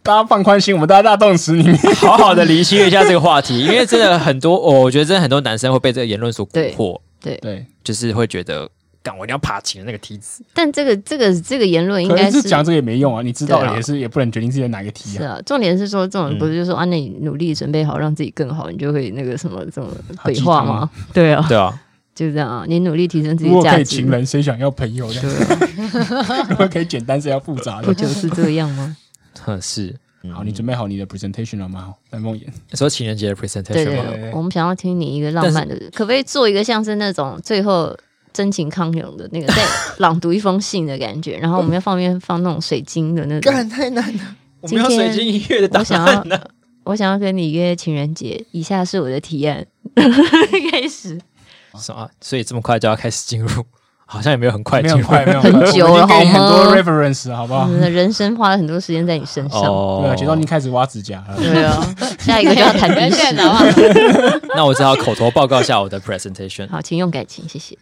[0.00, 8.66] 大家放宽心，我们大家大动词里面好好的厘清一下这个话题，因为真的很多，我，我觉得真的很多男生会被这个言论所蛊惑，对对，就是会觉得，
[9.08, 10.42] 干我一定要爬起那个梯子。
[10.52, 15.18] 但这个这个这个言论应该是讲这个也没用啊，你知道了也是也不能决定自己在哪个梯啊。
[15.18, 19.88] 是啊，重点是说这种不是就是说啊，那你努力准备好让自己更好，你就会那个什么这种
[20.22, 20.90] 鬼话吗？
[21.14, 21.80] 对啊，对啊，
[22.14, 23.56] 就这样啊，你努力提升自己价值。
[23.56, 25.10] 如果可以情人，谁想要朋友？
[25.12, 27.86] 对啊 如果可以简单，谁要复杂的？
[27.86, 28.96] 不就是这样吗？
[29.40, 29.94] 呵，是。
[30.34, 31.94] 好，你准备好你的 presentation 了吗？
[32.10, 37.96] 丹凤眼，说情人节的 presentation 对对对，我们想要听你一个浪漫的，可不可以做一个像是那种最后
[38.32, 39.62] 真情康永的那个，在
[39.98, 41.36] 朗读一封信的感觉？
[41.38, 44.36] 然后我们要放边放那种水晶的那种， 太难了。
[44.66, 46.40] 今天水晶音乐的，我想要，
[46.84, 48.44] 我想要跟你约情人节。
[48.50, 49.64] 以下是我的提案，
[50.72, 51.20] 开始。
[51.78, 52.08] 什么？
[52.20, 53.64] 所以这么快就要开始进入？
[54.10, 56.32] 好像也没有很快，没有快，没有很久了，好吗？
[56.32, 57.68] 很多 reference，好不好？
[57.68, 59.60] 人生花了很多时间在你身上，
[60.00, 64.40] 对啊，直到你开始挖指甲了，对啊， 下一个就要谈鼻屎了。
[64.56, 66.66] 那我只好口头报告一下我的 presentation。
[66.70, 67.76] 好，请用感情，谢谢。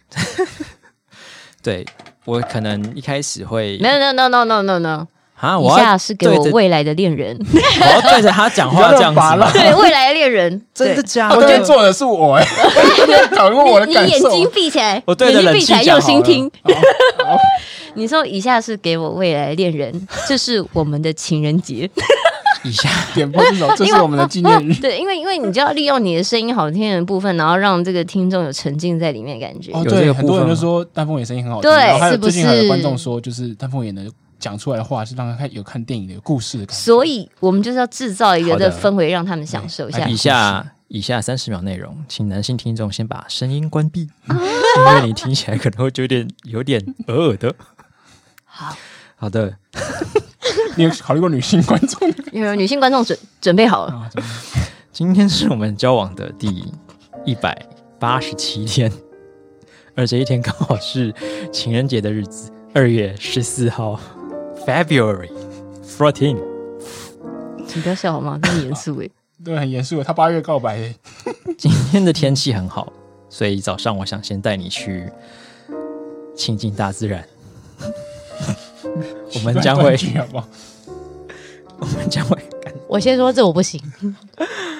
[1.63, 1.85] 对，
[2.25, 5.07] 我可能一开始会，no no no no no no no。
[5.39, 5.59] 啊！
[5.59, 9.21] 以下是给我未来的恋人， 我要对着他讲话这样子。
[9.53, 11.35] 对，未来的恋人，真的假的？
[11.35, 12.45] 我今天做的是我哎，
[13.37, 14.29] 讨论我的感受。
[14.29, 16.49] 你眼睛闭起来，我对着闭起来，用心听。
[17.93, 21.89] 你说以下是给我未来的恋人，这是我们的情人节。
[22.63, 24.73] 以下点播这首，这是我们的纪念日。
[24.81, 29.71] 对，因为因为你就要利用你的声音好听的部分，然后让这个听众有沉浸在里面的感觉。
[29.71, 34.01] 哦，对，很多人就说丹凤眼声音很好听，对，还有最近还有观众说，就是丹凤眼的。
[34.39, 40.07] 讲出来的话是让他看有看电影的有故事的感觉，所以我们就是要制造一个的氛围，让他们享受一下。
[40.07, 47.53] 以下以下三十秒内容，请男性听众先把声音关闭，因为你听起来可能会有点有点耳耳的。
[48.45, 48.75] 好
[49.15, 49.55] 好的，
[50.77, 52.07] 你有考虑过女性观众？
[52.31, 54.09] 有有女性观众准准备好了。
[54.93, 56.71] 今天是我们交往的第
[57.25, 57.65] 一百
[57.99, 58.91] 八十七天，
[59.95, 61.13] 而这一天刚好是
[61.51, 63.99] 情人节的日子，二月十四号。
[64.67, 65.29] February
[65.97, 66.35] fourteen，
[67.73, 68.37] 你不要笑好吗？
[68.43, 69.09] 那么严肃诶，
[69.41, 70.03] 对，很严肃。
[70.03, 70.95] 他八月告白诶。
[71.57, 72.91] 今天的天气很好，
[73.29, 75.09] 所以早上我想先带你去
[76.35, 77.23] 亲近大自然。
[79.35, 79.97] 我们将会，
[81.79, 82.37] 我们将会。
[82.89, 83.81] 我先说这我不行，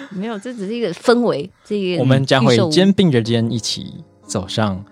[0.10, 1.50] 没有，这只是一个氛围。
[1.64, 4.84] 这个我们将会肩并着肩一起走上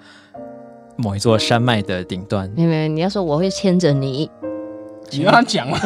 [0.95, 2.49] 某一座山脉的顶端。
[2.55, 4.31] 没有没有，你要说我会牵着你。
[5.11, 5.79] 你让他讲了，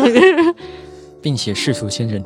[1.22, 2.26] 并且试图牵着你，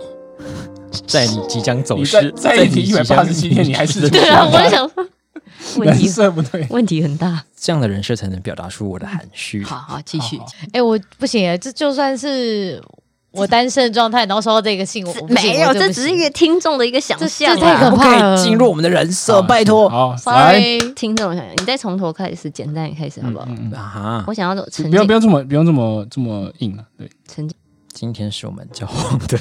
[1.07, 5.07] 在你即将走失，在你一百八十七天，你还是 对啊，我在想说，
[5.77, 9.63] 问题设不对，问题很大，这样的人设才能表达出我的含蓄。
[9.63, 10.39] 好好继续，
[10.73, 12.81] 哎，我不行，这就算是。
[13.33, 18.37] 我单身的状态，然后收到这个信，我没有，这只是一个听众的一个想象，太可怕了。
[18.37, 19.89] 进入我们的人设，拜托。
[19.89, 20.61] 好，来，
[20.95, 23.47] 听众想想，你再从头开始，简单开始，好不好？
[23.75, 26.85] 啊，我想要走，不要不用这么不用这么这么硬了。
[26.95, 27.57] 对，曾经，
[27.91, 29.39] 今天是我们交往的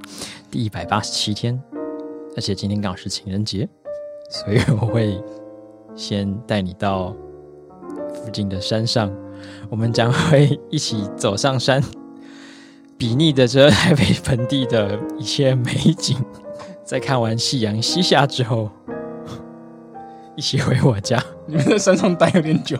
[0.50, 1.58] 第一百八十七天，
[2.36, 3.66] 而且今天刚好是情人节，
[4.30, 5.18] 所以我会
[5.96, 7.16] 先带你到
[8.12, 9.10] 附近的山上，
[9.70, 11.82] 我们将会一起走上山。
[13.00, 16.18] 比拟的这台北盆地的一些美景，
[16.84, 18.68] 在看完夕阳西下之后，
[20.36, 21.18] 一起回我家。
[21.46, 22.76] 你们在山上待有点久，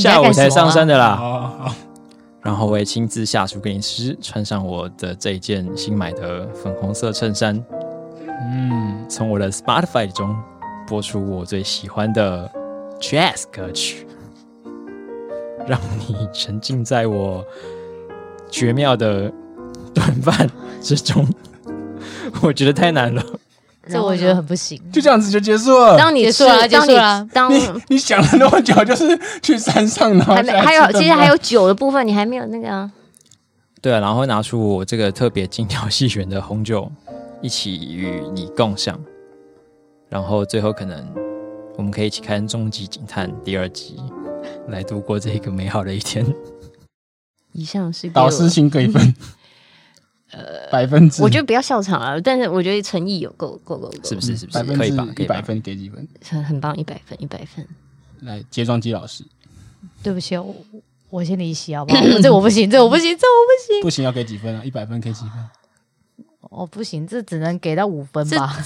[0.00, 1.14] 下午才上山的啦。
[1.14, 1.74] 好，好，好。
[2.40, 7.62] 然后我也亲自下厨给你吃，穿上我的这一件新买的粉红色衬衫。
[8.26, 10.34] 嗯，从我的 Spotify 中
[10.86, 12.50] 播出我最喜欢的
[12.98, 14.06] Jazz 歌曲，
[15.66, 17.44] 让你沉浸在我。
[18.50, 19.32] 绝妙的
[19.94, 20.48] 短饭
[20.80, 21.26] 之中，
[22.42, 23.22] 我觉得太难了，
[23.88, 24.80] 这我觉得很不行。
[24.92, 25.96] 就这样子就结束了。
[25.96, 27.26] 当你结束了，结束了。
[27.32, 32.90] 当你你想了那么久，就是去山上，然后还没还有，其实还有酒的部分，你还没有那个啊。
[33.80, 36.90] 对啊，然后会拿出我这个特别精挑细选的红酒，
[37.40, 38.98] 一起与你共享。
[40.08, 41.06] 然后最后可能
[41.76, 43.96] 我们可以一起看《终极警探》第二集，
[44.68, 46.24] 来度过这个美好的一天。
[47.58, 49.14] 以上是导师请给分，
[50.30, 54.36] 呃，百分之，我觉得不要笑场啊，但是我觉得诚意有够够够够，是不是？
[54.36, 54.62] 是不是？
[54.76, 55.08] 可以吧？
[55.18, 56.06] 一百分给几分？
[56.24, 57.66] 很很棒，一百分，一百分。
[58.20, 59.24] 来，睫状肌老师，
[60.02, 60.54] 对不起，我
[61.10, 62.00] 我先离席好不好？
[62.22, 64.62] 这我不行，这我不行，这我不行，不行要给几分啊？
[64.64, 65.32] 一百分给几分？
[66.40, 68.56] 哦，不行，这只能给到五分吧？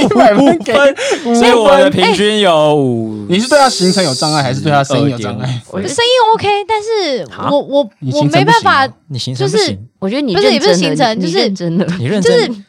[0.00, 3.26] 一百 分，所以我的平均有五。
[3.28, 5.62] 你是对他行程有障碍，还是对他声音有障碍？
[5.70, 9.78] 我的声音 OK，但是我我我没办法，你行程不行。
[9.98, 12.60] 我觉得你不是也不是行程，就是真的，你认真，就是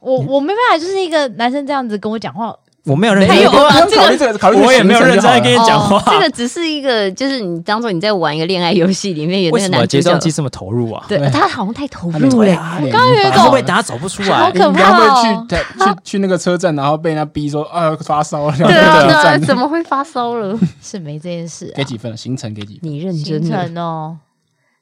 [0.00, 2.54] 我我没办法，就是一个男生这样子跟我讲话。
[2.86, 6.00] 我没有认真，没有啊，这个我也没有认真在跟你讲话。
[6.06, 10.18] 这个只是一个，就是你当做你在玩一个恋爱游戏里面有那个男主角。
[10.30, 11.04] 这么投入啊？
[11.08, 12.78] 对，他好像太投入了。
[12.80, 14.36] 我刚刚有一种，会不会大家走不出来？
[14.38, 15.46] 好可怕哦！
[15.48, 18.56] 会去去去那个车站，然后被人家逼说啊发烧了。
[18.56, 20.56] 对啊， 怎么会发烧了？
[20.80, 21.72] 是没这件事。
[21.74, 22.16] 给几分？
[22.16, 22.90] 行程给几分？
[22.90, 23.42] 你认真。
[23.42, 24.16] 行程哦，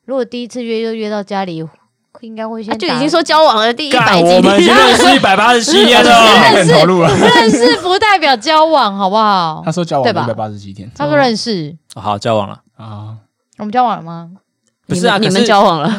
[0.05, 1.65] 如果第一次约就约到家里。
[2.21, 6.73] 应该会先就已经说交往了第一百集，我们已经认识 一百八十七天了，认识
[7.21, 9.63] 认识不代表交往，好不好？
[9.65, 13.17] 他说交往一百八十七天，他说认识，好交往了啊？
[13.59, 14.31] 我们交往了吗？
[14.87, 15.89] 不是啊，你们交往了。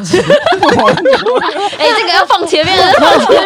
[1.78, 3.40] 哎，这个要放前面，放前面，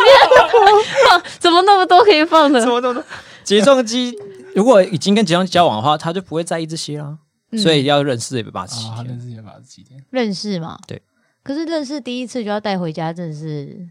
[1.09, 2.61] 放怎么那么多可以放的？
[2.61, 3.05] 怎么那么多？
[3.43, 4.15] 睫状肌
[4.55, 7.17] 如果已经跟睫状肌交往的话，他就不会在意这些了，
[7.57, 10.79] 所以要认识一百八十七天，认识一百八十七天，认识嘛？
[10.87, 11.01] 对。
[11.43, 13.89] 可是认识第一次就要带回家，真的是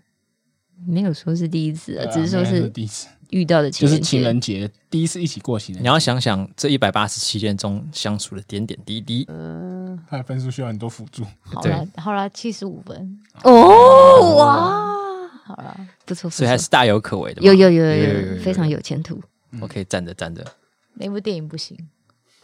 [0.87, 5.87] 没有说是第一次啊，只是说是第一次遇到的，就是情人节第一次一起过情人节。
[5.87, 11.23] 你要想想这一百八十七天中相处的点点滴滴，嗯，他的分数需要很多辅助。
[11.41, 14.97] 好了，好了，七十五分哦，哇，
[15.43, 19.21] 好了，不错，所以还是大有可为的，有有有有有，非常有前途。
[19.59, 20.45] 我可以站着站着，
[20.93, 21.75] 那部电影不行。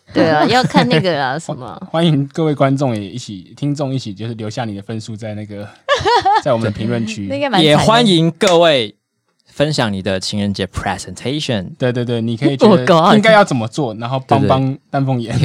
[0.13, 1.75] 对啊，要看那个啊， 什么？
[1.91, 5.67] 欢迎各位观众也一起，听众一起，就是留下你的分数在那个，
[6.43, 7.27] 在我们的评论区。
[7.59, 8.95] 也欢迎各位
[9.45, 11.71] 分享你的情人节 presentation。
[11.77, 15.35] 对对对，你可以觉得应该要怎么做，然后帮帮丹凤眼。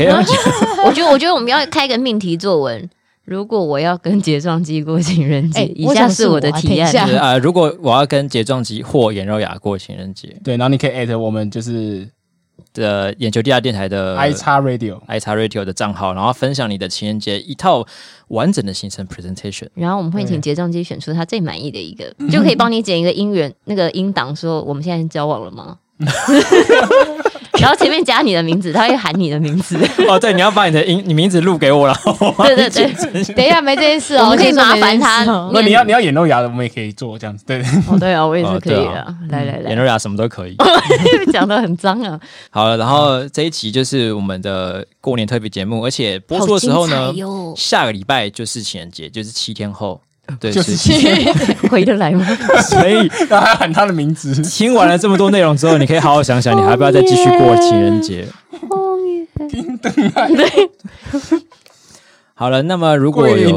[0.84, 2.88] 我觉得，我觉得我们要开个命题作文。
[3.24, 6.94] 如果我要跟睫状肌过情人节，以下是我的提案。
[7.16, 12.08] 啊，如果我要跟睫状肌或颜柔雅过情人节，对，然后你可以艾特我们，就是。
[12.72, 17.86] 的眼球地下电台的 i 叉 radio i 叉 radio 的账号，然后分享你的情人节一套
[18.28, 25.78] 完整的行程 presentation，然后我们会请结账机选出他最满意的一个，就可以帮你剪一个音源那个音档，说我们现在交往了吗？
[27.60, 29.76] 然后前面加你的名字，他会喊你的名字。
[30.08, 31.94] 哦，对，你要把你的音，你名字录给我了。
[32.38, 35.24] 对 对对，等一下没这件事哦，我们可以麻烦他。
[35.52, 37.44] 那你要你要演露牙的，我们也可以做这样子。
[37.44, 39.14] 对，哦对啊，我也是可以的。
[39.28, 40.56] 来来来，演露牙什么都可以。
[41.30, 42.18] 讲的很脏啊。
[42.48, 47.12] 好了，然后这一集就是我们的过年特别节目，而且播出的时候呢，
[47.56, 50.00] 下个礼拜就是情人节，就是七天后。
[50.38, 50.76] 对，就是
[51.68, 52.24] 回得来吗？
[52.62, 54.40] 所以他还喊他的名字。
[54.42, 58.26] 听完了这么多内容之后，你可以好好想想，你还要不要再继续过情人节？
[59.48, 60.70] 叮当，对。
[62.34, 63.50] 好了，那么如果有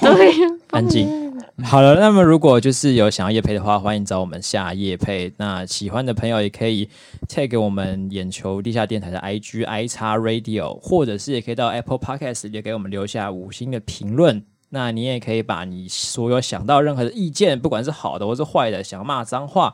[0.00, 0.32] 对，
[0.70, 1.24] 安静。
[1.62, 5.32] 好了，那么如果就是有想要夜配的话，欢迎找我们下夜配。
[5.36, 6.88] 那喜欢的朋友也可以
[7.28, 14.42] tag 我们眼球地下电台的 IG i 叉 radio，或者是也可以到 Apple Podcast 也给我们留下五星的评论。
[14.74, 19.72] 那你也可以把你所有想到任何的意见，不管是好的或是坏的，想要骂脏话，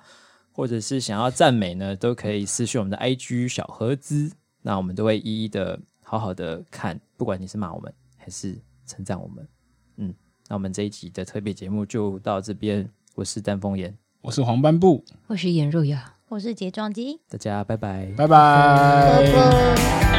[0.53, 9.49] 或者是想要赞美呢，都可以私讯我们的 IG 小盒子，那我们都会一一的好好的看，不管你是骂我们还是称赞我们。
[9.97, 10.15] 嗯
[10.49, 12.87] 那我们这一集的特别节目就到这边。
[13.15, 17.21] 我是丹凤眼，我是黄斑布，我是颜若雅，我是睫状肌。
[17.31, 20.10] 大家拜拜，拜拜。